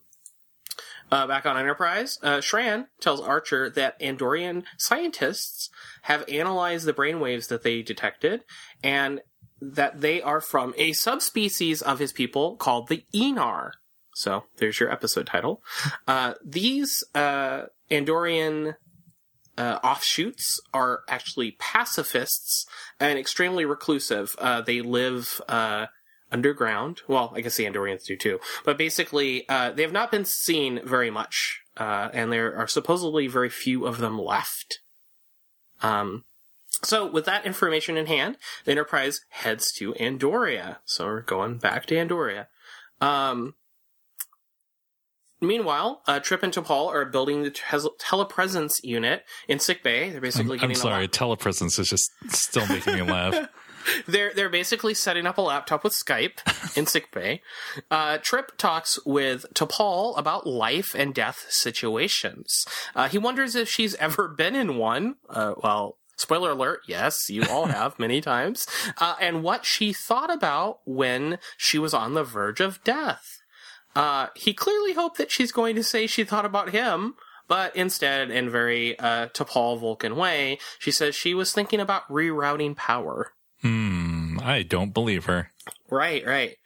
[1.12, 5.72] Uh, back on Enterprise, uh, Shran tells Archer that Andorian scientists
[6.04, 8.44] have analyzed the brainwaves that they detected
[8.84, 9.22] and
[9.60, 13.72] that they are from a subspecies of his people called the Aenar.
[14.14, 15.64] So there's your episode title.
[16.08, 18.76] Uh, these uh, Andorian
[19.58, 22.66] uh, offshoots are actually pacifists
[23.00, 24.36] and extremely reclusive.
[24.38, 25.88] Uh, they live uh,
[26.32, 27.02] underground.
[27.08, 28.40] Well, I guess the Andorians do too.
[28.64, 33.28] But basically, uh, they have not been seen very much, uh, and there are supposedly
[33.28, 34.80] very few of them left.
[35.82, 36.24] Um,
[36.84, 40.78] so with that information in hand, the Enterprise heads to Andoria.
[40.86, 42.48] So we're going back to Andoria.
[43.02, 43.56] Um,
[45.42, 50.10] meanwhile, uh, Trip and T'Pol are building the tes- telepresence unit in sickbay.
[50.10, 53.50] They're basically I'm, getting I'm a sorry, telepresence is just still making me laugh.
[54.08, 57.42] they're they're basically setting up a laptop with Skype in sickbay.
[57.90, 62.66] Uh, Trip talks with T'Pol about life and death situations.
[62.96, 65.16] Uh, he wonders if she's ever been in one.
[65.30, 68.66] Uh, well, spoiler alert, yes, you all have many times.
[68.98, 73.35] Uh, and what she thought about when she was on the verge of death.
[73.96, 77.16] Uh, he clearly hoped that she's going to say she thought about him.
[77.48, 82.76] But instead, in very uh, T'Pol Vulcan way, she says she was thinking about rerouting
[82.76, 83.34] power.
[83.62, 85.52] Hmm, I don't believe her.
[85.90, 86.58] Right, right.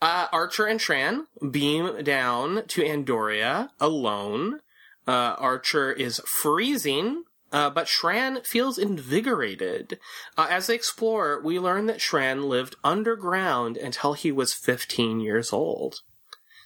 [0.00, 4.60] Uh, Archer and Shran beam down to Andoria alone.
[5.06, 9.98] Uh, Archer is freezing, uh, but Shran feels invigorated.
[10.36, 15.52] Uh, as they explore, we learn that Shran lived underground until he was 15 years
[15.52, 15.96] old.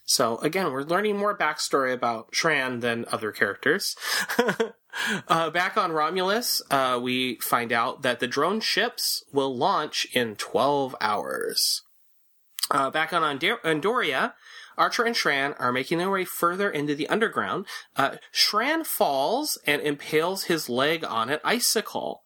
[0.05, 3.95] So again, we're learning more backstory about Shran than other characters.
[5.27, 10.35] uh, back on Romulus, uh, we find out that the drone ships will launch in
[10.35, 11.83] 12 hours.
[12.69, 14.33] Uh, back on Andoria,
[14.77, 17.65] Archer and Shran are making their way further into the underground.
[17.95, 22.23] Uh, Shran falls and impales his leg on an icicle.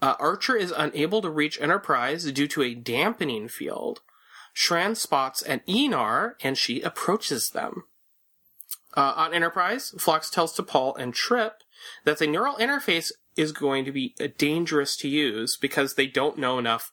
[0.00, 4.00] Uh, Archer is unable to reach Enterprise due to a dampening field.
[4.54, 7.84] Shran spots an Aenar and she approaches them.
[8.94, 11.62] Uh, on Enterprise, Phlox tells T'Pol and Trip
[12.04, 16.38] that the neural interface is going to be uh, dangerous to use because they don't
[16.38, 16.92] know enough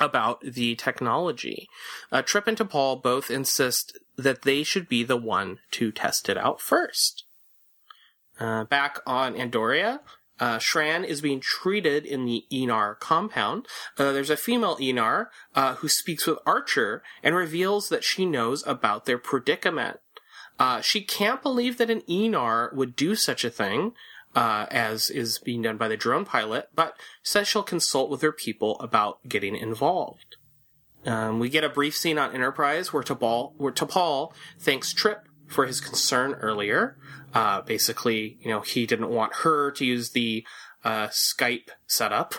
[0.00, 1.68] about the technology.
[2.10, 6.36] Uh, Trip and T'Pol both insist that they should be the one to test it
[6.36, 7.24] out first.
[8.38, 10.00] Uh, back on Andoria,
[10.40, 13.66] uh, Shran is being treated in the Aenar compound.
[13.96, 18.66] Uh, there's a female Aenar uh, who speaks with Archer and reveals that she knows
[18.66, 20.00] about their predicament.
[20.58, 23.92] Uh, she can't believe that an Aenar would do such a thing,
[24.34, 28.32] uh, as is being done by the drone pilot, but says she'll consult with her
[28.32, 30.36] people about getting involved.
[31.06, 33.72] Um, we get a brief scene on Enterprise where T'Pol, where
[34.58, 36.96] thanks Trip for his concern earlier.
[37.34, 40.44] Uh, basically, you know, he didn't want her to use the
[40.84, 42.34] uh, Skype setup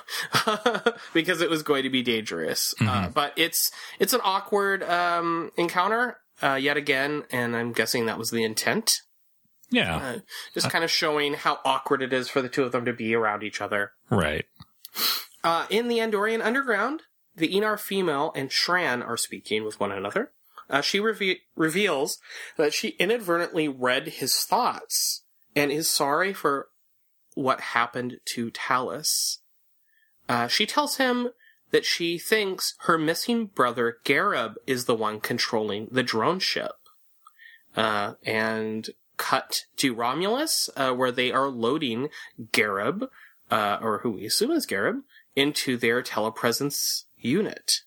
[1.13, 2.74] because it was going to be dangerous.
[2.82, 8.17] Uh, but it's it's an awkward um, encounter uh, yet again, and I'm guessing that
[8.17, 9.02] was the intent.
[9.69, 9.95] Yeah.
[9.95, 10.19] Uh,
[10.54, 13.15] just kind of showing how awkward it is for the two of them to be
[13.15, 13.91] around each other.
[14.10, 14.45] right.
[15.43, 17.02] Uh, in the Andorian underground,
[17.36, 20.34] the Aenar female and Shran are speaking with one another.
[20.72, 22.18] Uh, she reve- reveals
[22.56, 26.70] that she inadvertently read his thoughts and is sorry for
[27.36, 29.40] what happened to Talas.
[30.30, 31.30] Uh, she tells him
[31.72, 36.72] that she thinks her missing brother Gareb is the one controlling the drone ship.
[37.76, 42.10] Uh, and cut to Romulus, uh, where they are loading
[42.52, 43.08] Gareb,
[43.50, 45.02] uh, or who we assume is Gareb,
[45.36, 47.82] into their telepresence unit.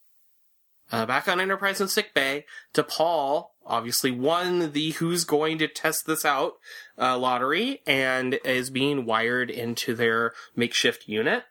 [0.95, 6.07] Uh, back on Enterprise and Sick Bay, T'Pol obviously won the Who's Going to Test
[6.07, 6.53] This Out
[6.97, 11.43] uh, lottery and is being wired into their makeshift unit.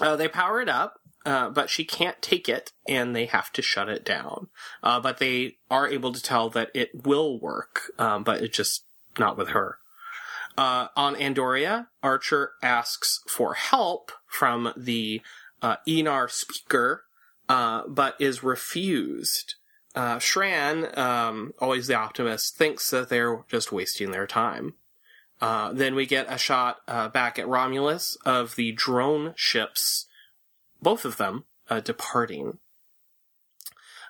[0.00, 0.94] Uh, they power it up,
[1.26, 4.48] uh, but she can't take it and they have to shut it down.
[4.82, 8.86] Uh, but they are able to tell that it will work, um, but it's just
[9.18, 9.76] not with her.
[10.56, 15.20] Uh, on Andoria, Archer asks for help from the
[15.60, 17.03] uh, Aenar speaker,
[17.48, 19.54] uh, but is refused.
[19.94, 24.74] Uh, Shran, um, always the optimist, thinks that they're just wasting their time.
[25.40, 30.06] Uh, then we get a shot uh, back at Romulus of the drone ships,
[30.80, 32.58] both of them, uh, departing.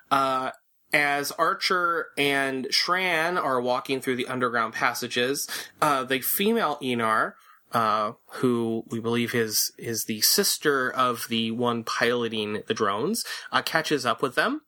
[0.09, 0.51] Uh,
[0.93, 5.47] as Archer and Shran are walking through the underground passages,
[5.81, 7.33] uh, the female Aenar,
[7.71, 13.61] uh, who we believe is is the sister of the one piloting the drones, uh,
[13.61, 14.61] catches up with them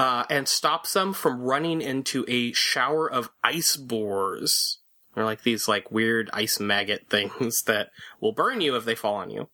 [0.00, 4.78] uh, and stops them from running into a shower of ice bores.
[5.14, 9.16] They're like these like weird ice maggot things that will burn you if they fall
[9.16, 9.48] on you.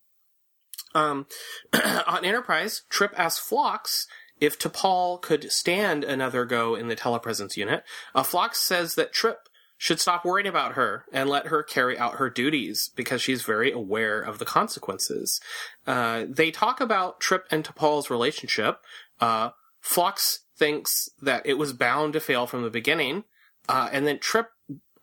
[0.95, 1.27] Um,
[2.07, 4.07] on Enterprise, Trip asks Phlox
[4.41, 7.83] if T'Pol could stand another go in the telepresence unit.
[8.15, 9.46] Uh, Phlox says that Trip
[9.77, 13.71] should stop worrying about her and let her carry out her duties because she's very
[13.71, 15.41] aware of the consequences.
[15.87, 18.81] Uh, they talk about Trip and T'Pol's relationship.
[19.21, 23.25] Uh, Phlox thinks that it was bound to fail from the beginning,
[23.69, 24.49] uh, and then Trip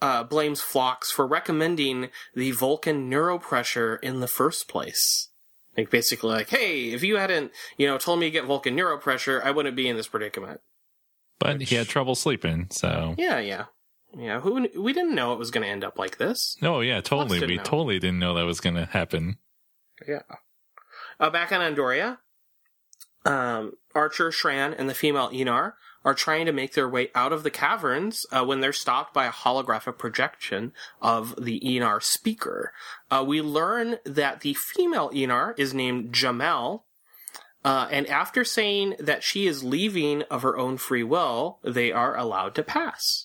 [0.01, 5.29] uh, blames Phlox for recommending the Vulcan neuropressure in the first place.
[5.77, 9.43] Like basically, like, hey, if you hadn't, you know, told me to get Vulcan neuropressure,
[9.43, 10.61] I wouldn't be in this predicament.
[11.39, 13.15] But he had trouble sleeping, so.
[13.17, 13.65] Yeah, yeah,
[14.17, 14.39] yeah.
[14.39, 16.57] Who we didn't know it was going to end up like this.
[16.61, 17.39] Oh, yeah, totally.
[17.45, 17.63] We know.
[17.63, 19.37] totally didn't know that was going to happen.
[20.07, 20.21] Yeah.
[21.19, 22.17] Uh, back on Andoria,
[23.25, 25.73] um, Archer, Shran, and the female Aenar
[26.05, 29.25] are trying to make their way out of the caverns uh, when they're stopped by
[29.25, 32.73] a holographic projection of the Aenar speaker.
[33.09, 36.81] Uh, we learn that the female Aenar is named Jhamel,
[37.63, 42.17] uh, and after saying that she is leaving of her own free will, they are
[42.17, 43.22] allowed to pass.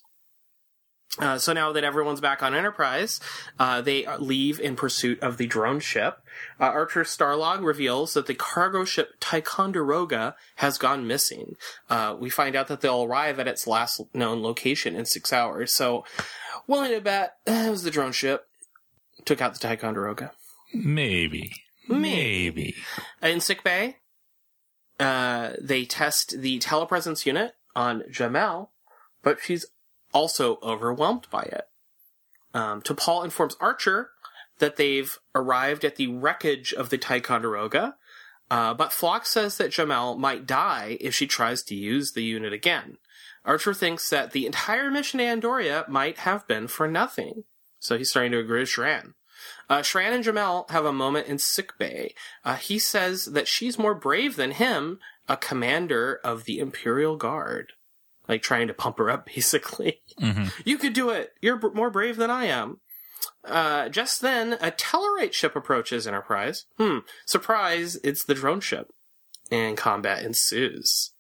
[1.18, 3.18] Uh, so now that everyone's back on Enterprise,
[3.58, 6.20] uh, they leave in pursuit of the drone ship.
[6.60, 11.56] Uh, Archer Starlog reveals that the cargo ship Ticonderoga has gone missing.
[11.88, 15.72] Uh, we find out that they'll arrive at its last known location in six hours.
[15.72, 16.04] So,
[16.66, 18.46] willing to bet eh, it was the drone ship
[19.24, 20.32] took out the Ticonderoga.
[20.72, 21.52] Maybe.
[21.88, 22.74] Maybe.
[23.22, 23.96] In sick bay,
[25.00, 28.68] uh, they test the telepresence unit on Jhamel,
[29.22, 29.66] but she's
[30.12, 31.68] also overwhelmed by it.
[32.54, 34.10] Um, T'Pol informs Archer
[34.58, 37.96] that they've arrived at the wreckage of the Ticonderoga,
[38.50, 42.52] uh, but Phlox says that Jhamel might die if she tries to use the unit
[42.52, 42.96] again.
[43.44, 47.44] Archer thinks that the entire mission to Andoria might have been for nothing.
[47.78, 49.14] So he's starting to agree with Shran.
[49.68, 52.14] Uh, Shran and Jhamel have a moment in sickbay.
[52.44, 54.98] Uh, he says that she's more brave than him,
[55.28, 57.74] a commander of the Imperial Guard.
[58.28, 60.02] Like trying to pump her up, basically.
[60.64, 61.32] You could do it.
[61.40, 62.80] You're b- more brave than I am.
[63.44, 66.66] Uh, just then, a Tellarite ship approaches Enterprise.
[66.76, 66.98] Hmm.
[67.26, 68.90] Surprise, it's the drone ship.
[69.50, 71.12] And combat ensues.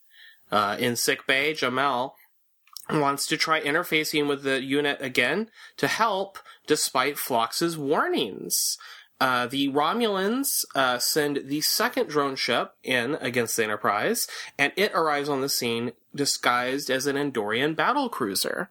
[0.50, 2.12] Uh, in sickbay, Jhamel
[2.90, 8.76] wants to try interfacing with the unit again to help, despite Phlox's warnings.
[9.20, 14.28] Uh, the Romulans uh, send the second drone ship in against the Enterprise,
[14.58, 18.70] and it arrives on the scene disguised as an Andorian battle cruiser.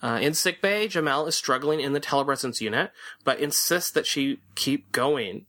[0.00, 2.92] Uh, in sickbay, Jhamel is struggling in the telepresence unit,
[3.24, 5.46] but insists that she keep going.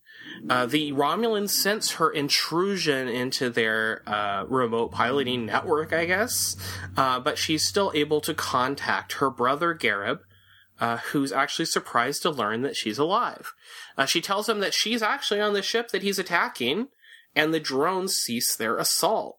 [0.49, 6.55] Uh, the Romulans sense her intrusion into their uh, remote piloting network, I guess,
[6.97, 10.19] uh, but she's still able to contact her brother Gareb,
[10.79, 13.53] uh, who's actually surprised to learn that she's alive.
[13.97, 16.87] Uh, she tells him that she's actually on the ship that he's attacking,
[17.35, 19.38] and the drones cease their assault.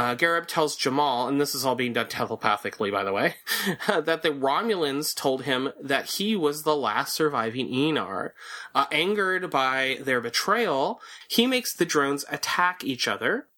[0.00, 3.34] Uh, Gareb tells Jhamel, and this is all being done telepathically, by the way,
[3.86, 8.30] that the Romulans told him that he was the last surviving Aenar.
[8.74, 13.48] Uh, angered by their betrayal, he makes the drones attack each other,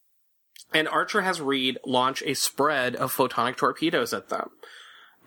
[0.75, 4.51] and Archer has Reed launch a spread of photonic torpedoes at them.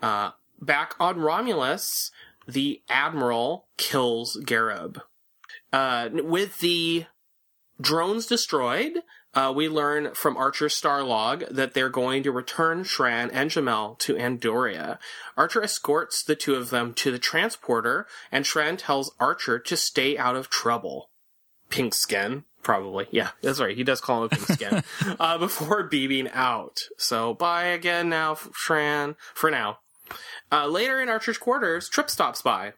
[0.02, 2.10] Uh, back on Romulus,
[2.46, 5.00] the Admiral kills Gareb.
[5.72, 7.06] Uh, with the
[7.80, 8.98] drones destroyed,
[9.36, 14.14] uh, we learn from Archer Starlog that they're going to return Shran and Jhamel to
[14.14, 14.98] Andoria.
[15.36, 20.16] Archer escorts the two of them to the transporter, and Shran tells Archer to stay
[20.16, 21.10] out of trouble.
[21.68, 23.08] Pink skin, probably.
[23.10, 23.76] Yeah, that's right.
[23.76, 24.82] He does call him a pink skin.
[25.20, 26.78] uh, before beaming out.
[26.96, 29.80] So bye again now, Shran, for now.
[30.50, 32.72] Uh, later in Archer's quarters, Trip stops by.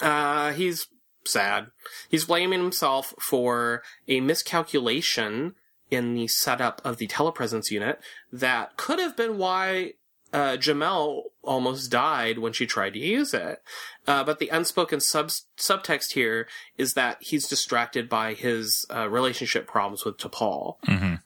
[0.00, 0.86] Uh, he's
[1.26, 1.66] sad.
[2.08, 5.54] He's blaming himself for a miscalculation
[5.94, 8.00] in the setup of the telepresence unit
[8.32, 9.92] that could have been why
[10.34, 13.62] uh, Jhamel almost died when she tried to use it.
[14.06, 19.68] Uh, but the unspoken sub- subtext here is that he's distracted by his uh, relationship
[19.68, 20.76] problems with T'Pol.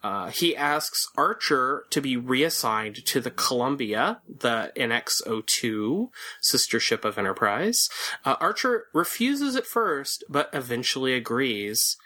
[0.02, 6.10] Uh, he asks Archer to be reassigned to the Columbia, the NX-02
[6.42, 7.88] sister ship of Enterprise.
[8.26, 11.96] Uh, Archer refuses at first, but eventually agrees.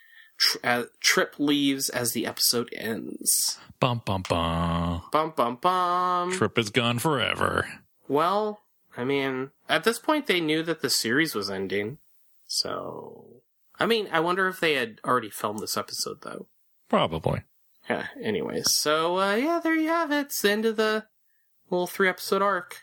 [0.43, 3.59] Tr- uh, Trip leaves as the episode ends.
[3.79, 5.03] Bum bum bum.
[5.13, 6.33] Bum bum bum.
[6.33, 7.69] Trip is gone forever.
[8.09, 8.61] Well,
[8.97, 11.99] I mean, at this point they knew that the series was ending.
[12.47, 13.43] So,
[13.79, 16.47] I mean, I wonder if they had already filmed this episode though.
[16.89, 17.43] Probably.
[17.89, 18.73] Yeah, anyways.
[18.73, 20.27] So, uh, yeah, there you have it.
[20.27, 21.07] It's the end of the
[21.71, 22.83] little three episode arc.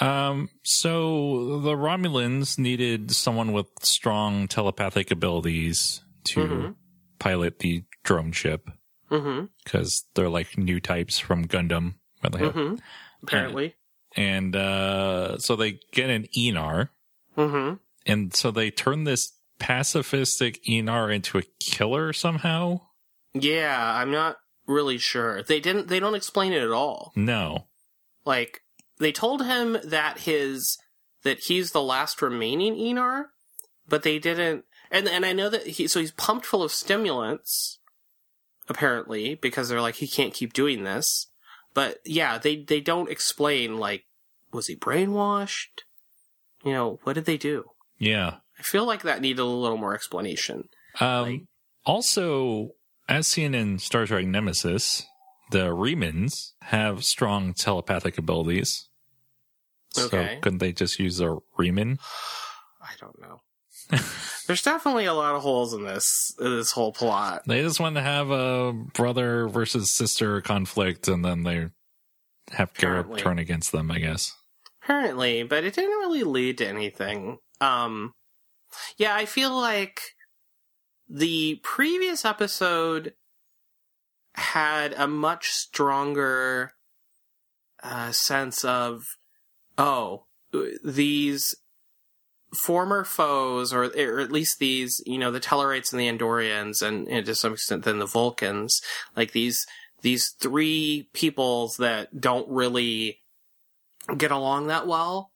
[0.00, 6.74] Um, so the Romulans needed someone with strong telepathic abilities to
[7.18, 8.68] pilot the drone ship
[9.10, 9.44] Mm-hmm.
[9.62, 11.94] because they're like new types from Gundam.
[12.24, 12.76] Mm-hmm.
[13.22, 13.74] Apparently.
[14.16, 16.88] And uh, so they get an Aenar,
[17.36, 17.74] Mm-hmm.
[18.06, 22.80] and so they turn this pacifistic Aenar into a killer somehow.
[23.34, 25.42] Yeah, I'm not really sure.
[25.42, 27.12] They didn't, they don't explain it at all.
[27.16, 27.66] No.
[28.24, 28.60] Like,
[28.98, 30.78] they told him that his,
[31.22, 33.24] that he's the last remaining Aenar,
[33.88, 37.78] but they didn't, and, and I know that he, so he's pumped full of stimulants,
[38.68, 41.26] apparently, because they're like, he can't keep doing this.
[41.74, 44.04] But yeah, they, they don't explain, like,
[44.52, 45.80] was he brainwashed?
[46.64, 47.64] You know, what did they do?
[47.98, 48.36] Yeah.
[48.58, 50.68] I feel like that needed a little more explanation.
[51.00, 51.40] Um, Like-
[51.84, 52.70] also,
[53.08, 55.04] as seen in Star Trek Nemesis,
[55.50, 58.88] the Remans have strong telepathic abilities.
[59.98, 60.34] Okay.
[60.36, 61.98] So couldn't they just use a Reman?
[62.80, 63.40] I don't know.
[64.46, 67.42] There's definitely a lot of holes in this, in this whole plot.
[67.46, 71.68] They just want to have a brother versus sister conflict, and then they
[72.50, 73.90] have Garrett turn against them.
[73.90, 74.34] I guess.
[74.82, 77.38] Apparently, but it didn't really lead to anything.
[77.60, 78.14] Um,
[78.96, 80.00] yeah, I feel like
[81.08, 83.14] the previous episode
[84.34, 86.72] had a much stronger
[87.82, 89.04] uh, sense of,
[89.76, 90.24] oh,
[90.82, 91.54] these
[92.60, 97.08] former foes, or, or at least these, you know, the Tellarites and the Andorians, and,
[97.08, 98.80] and to some extent then the Vulcans,
[99.16, 99.66] like these
[100.02, 103.20] these three peoples that don't really
[104.16, 105.30] get along that well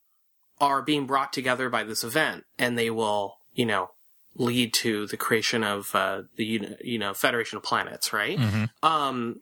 [0.60, 3.90] are being brought together by this event, and they will, you know,
[4.34, 8.38] lead to the creation of uh, the you know Federation of Planets, right?
[8.82, 9.36] Um,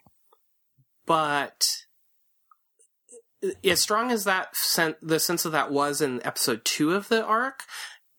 [1.07, 1.84] but
[3.65, 7.25] as strong as that sen- the sense of that was in episode two of the
[7.25, 7.65] arc,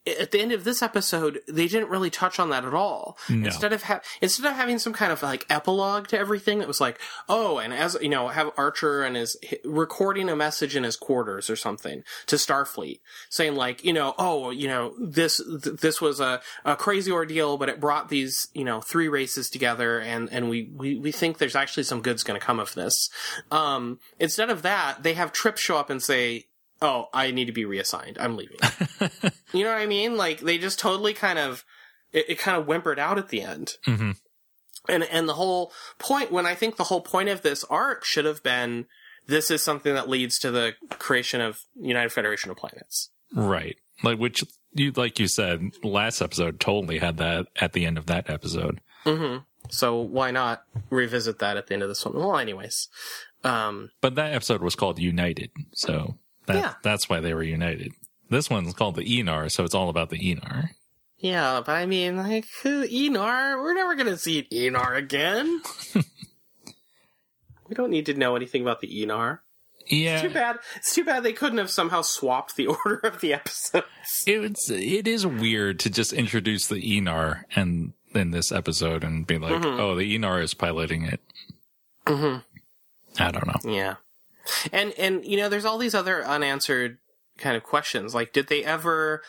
[0.06, 3.18] at the end of this episode, they didn't really touch on that at all.
[3.28, 3.46] No.
[3.46, 6.80] Instead of ha- instead of having some kind of like epilogue to everything, it was
[6.80, 10.96] like, oh, and as you know, have Archer and his recording a message in his
[10.96, 13.00] quarters or something to Starfleet,
[13.30, 17.56] saying like, you know, oh, you know, this th- this was a, a crazy ordeal,
[17.56, 21.38] but it brought these you know three races together, and and we we, we think
[21.38, 23.10] there's actually some good's going to come of this.
[23.50, 26.46] Um, instead of that, they have Trip show up and say,
[26.82, 28.18] oh, I need to be reassigned.
[28.18, 28.58] I'm leaving.
[29.52, 30.16] you know what I mean?
[30.16, 31.64] Like they just totally kind of
[32.12, 33.74] it, it kind of whimpered out at the end.
[33.84, 34.12] hmm
[34.88, 38.24] And and the whole point when I think the whole point of this arc should
[38.24, 38.86] have been
[39.26, 43.10] this is something that leads to the creation of United Federation of Planets.
[43.34, 43.76] Right.
[44.02, 48.06] Like which you like you said last episode totally had that at the end of
[48.06, 48.80] that episode.
[49.68, 52.14] So why not revisit that at the end of this one?
[52.14, 52.88] Well, anyways.
[53.44, 56.74] Um But that episode was called United, so that, Yeah.
[56.82, 57.92] that's why they were united.
[58.30, 60.70] This one's called the Aenar, so it's all about the Aenar.
[61.18, 65.62] yeah, but I mean, like, Aenar, we're never gonna see Aenar again.
[67.68, 69.40] we don't need to know anything about the Aenar.
[69.88, 70.14] Yeah.
[70.14, 70.58] It's Too bad.
[70.74, 73.86] It's too bad they couldn't have somehow swapped the order of the episodes.
[74.26, 79.38] it's it is weird to just introduce the Aenar and in this episode and be
[79.38, 79.78] like, Mm-hmm.
[79.80, 81.20] oh, the Aenar is piloting it.
[82.06, 82.42] Mhm.
[83.18, 83.72] I don't know.
[83.72, 83.94] Yeah,
[84.72, 86.98] and and you know, there's all these other unanswered
[87.38, 88.14] kind of questions.
[88.14, 89.22] Like, did they ever,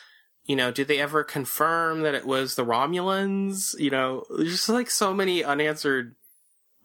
[0.46, 3.78] you know, did they ever confirm that it was the Romulans?
[3.80, 6.16] You know, there's just like so many unanswered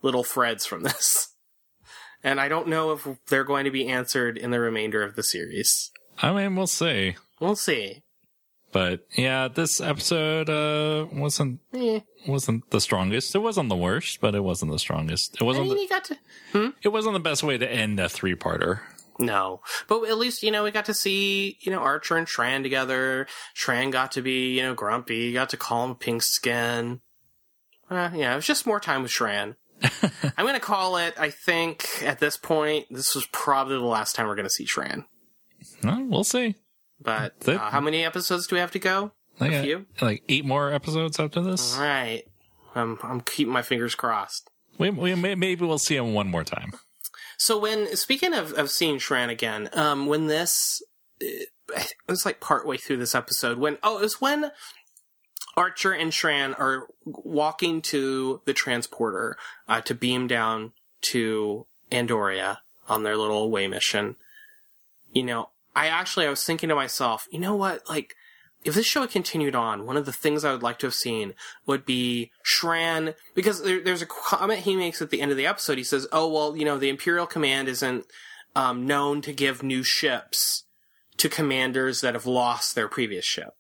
[0.03, 1.29] little threads from this.
[2.25, 5.25] And I don't know if they're going to be answered in the remainder of the
[5.25, 5.91] series.
[6.21, 7.17] I mean, we'll see.
[7.41, 8.03] We'll see.
[8.73, 12.01] But yeah, this episode uh wasn't Eh.
[12.27, 13.35] wasn't the strongest.
[13.35, 15.37] It wasn't the worst, but it wasn't the strongest.
[15.41, 16.73] It wasn't I mean, the, you got to.
[16.83, 18.81] it wasn't the best way to end a three parter.
[19.19, 22.63] No, but at least you know we got to see you know Archer and Shran
[22.63, 23.27] together.
[23.55, 25.33] Shran got to be you know grumpy.
[25.35, 27.01] Got to call him pink skin.
[27.91, 29.57] Uh, yeah, it was just more time with Shran.
[30.39, 31.13] I'm gonna call it.
[31.19, 35.05] I think at this point, this was probably the last time we're gonna see Shran.
[35.85, 36.55] Well, we'll see.
[37.03, 39.13] But uh, how many episodes do we have to go?
[39.41, 39.87] Like, A uh, few.
[40.01, 41.77] like eight more episodes after this.
[41.77, 42.25] All right.
[42.75, 44.49] I'm I'm keeping my fingers crossed.
[44.79, 46.73] We, we may, maybe we'll see him one more time.
[47.37, 50.83] So when speaking of of seeing Shran again, um, when this
[51.21, 51.49] it
[52.09, 54.51] was like partway through this episode when oh it was when
[55.57, 59.37] Archer and Shran are walking to the transporter
[59.69, 60.73] uh, to beam down
[61.03, 64.17] to Andoria on their little away mission.
[65.13, 68.15] You know, I actually I was thinking to myself, you know what, like.
[68.65, 70.95] If this show had continued on, one of the things I would like to have
[70.95, 71.35] seen
[71.67, 75.49] would be Shran, because there, there's a comment he makes at the end of the
[75.49, 75.79] episode.
[75.79, 78.07] He says, "Oh well, you know, the Imperial Command isn't
[78.55, 80.63] um, known to give new ships
[81.17, 83.57] to commanders that have lost their previous ship."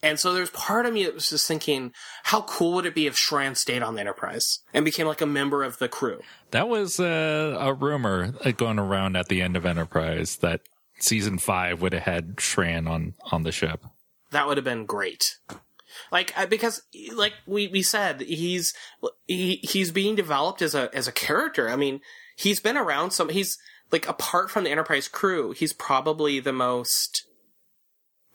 [0.00, 1.92] And so there's part of me that was just thinking,
[2.22, 5.26] how cool would it be if Shran stayed on the Enterprise and became like a
[5.26, 6.20] member of the crew?
[6.52, 10.60] That was uh, a rumor uh, going around at the end of Enterprise that
[10.98, 13.84] season five would have had Shran on on the ship.
[14.30, 15.36] That would have been great.
[16.12, 16.82] Like because
[17.14, 18.74] like we, we said he's
[19.26, 21.68] he, he's being developed as a as a character.
[21.68, 22.00] I mean,
[22.36, 23.58] he's been around some he's
[23.90, 27.24] like apart from the Enterprise crew, he's probably the most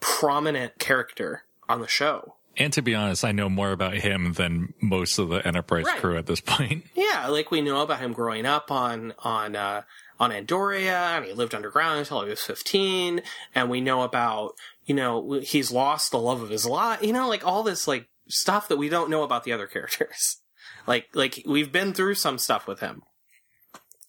[0.00, 2.34] prominent character on the show.
[2.56, 6.00] And to be honest, I know more about him than most of the Enterprise Right.
[6.00, 6.84] crew at this point.
[6.94, 9.82] Yeah, like we know about him growing up on on uh,
[10.20, 13.22] on Andoria, and he lived underground until he was fifteen,
[13.54, 14.52] and we know about
[14.86, 18.08] you know he's lost the love of his life, you know, like all this like
[18.28, 20.38] stuff that we don't know about the other characters.
[20.86, 23.02] Like like we've been through some stuff with him,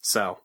[0.01, 0.39] so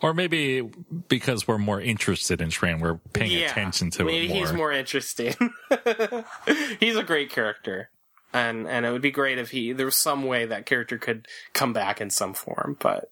[0.00, 0.62] Or maybe
[1.08, 4.38] because we're more interested in Shran, we're paying yeah, attention to maybe it more.
[4.38, 5.34] he's more interesting.
[6.80, 7.90] he's a great character.
[8.32, 11.28] And and it would be great if he there was some way that character could
[11.52, 13.10] come back in some form, but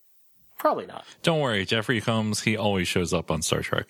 [0.63, 1.05] probably not.
[1.25, 3.89] Don't worry, Jeffrey Combs, he always shows up on Star Trek.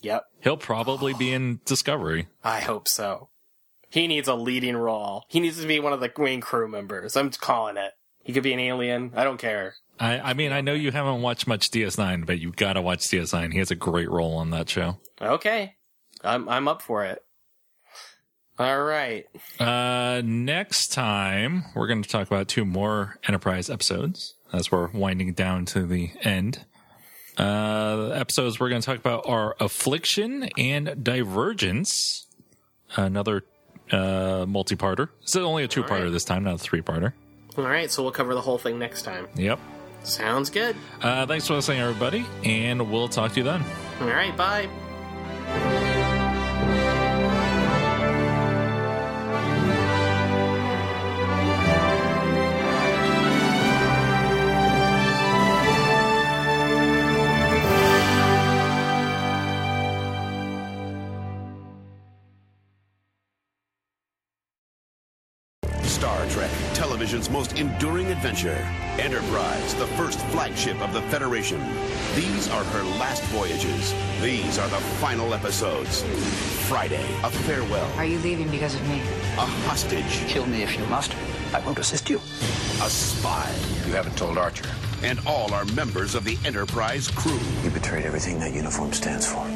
[0.00, 0.22] Yep.
[0.40, 2.28] He'll probably be in Discovery.
[2.44, 3.30] I hope so.
[3.90, 5.24] He needs a leading role.
[5.28, 7.16] He needs to be one of the main crew members.
[7.16, 7.92] I'm calling it.
[8.22, 9.10] He could be an alien.
[9.16, 9.74] I don't care.
[9.98, 13.52] I, I mean, I know you haven't watched much DS9, but you gotta watch DS9.
[13.52, 14.98] He has a great role on that show.
[15.20, 15.74] Okay.
[16.22, 17.22] I'm I'm up for it.
[18.56, 19.26] All right.
[19.58, 25.32] Uh, next time, we're going to talk about two more Enterprise episodes as we're winding
[25.32, 26.64] down to the end.
[27.36, 32.26] Uh, episodes we're going to talk about are Affliction and Divergence.
[32.96, 33.42] Another
[33.90, 35.08] uh, multi-parter.
[35.22, 36.12] It's only a two-parter right.
[36.12, 37.12] this time, not a three-parter.
[37.58, 39.28] All right, so we'll cover the whole thing next time.
[39.34, 39.58] Yep.
[40.04, 40.76] Sounds good.
[41.00, 43.64] Uh, thanks for listening, everybody, and we'll talk to you then.
[44.00, 44.68] All right, bye.
[68.24, 68.66] Adventure.
[68.98, 71.60] Enterprise, the first flagship of the Federation.
[72.14, 73.92] These are her last voyages.
[74.22, 76.02] These are the final episodes.
[76.66, 79.00] Friday, a farewell, Are you leaving because of me?
[79.36, 81.14] a hostage, Kill me if you must.
[81.52, 82.16] I won't assist you.
[82.16, 83.52] a spy,
[83.86, 84.70] You haven't told Archer.
[85.02, 87.38] and all are members of the Enterprise crew.
[87.62, 89.46] You betrayed everything that uniform stands for.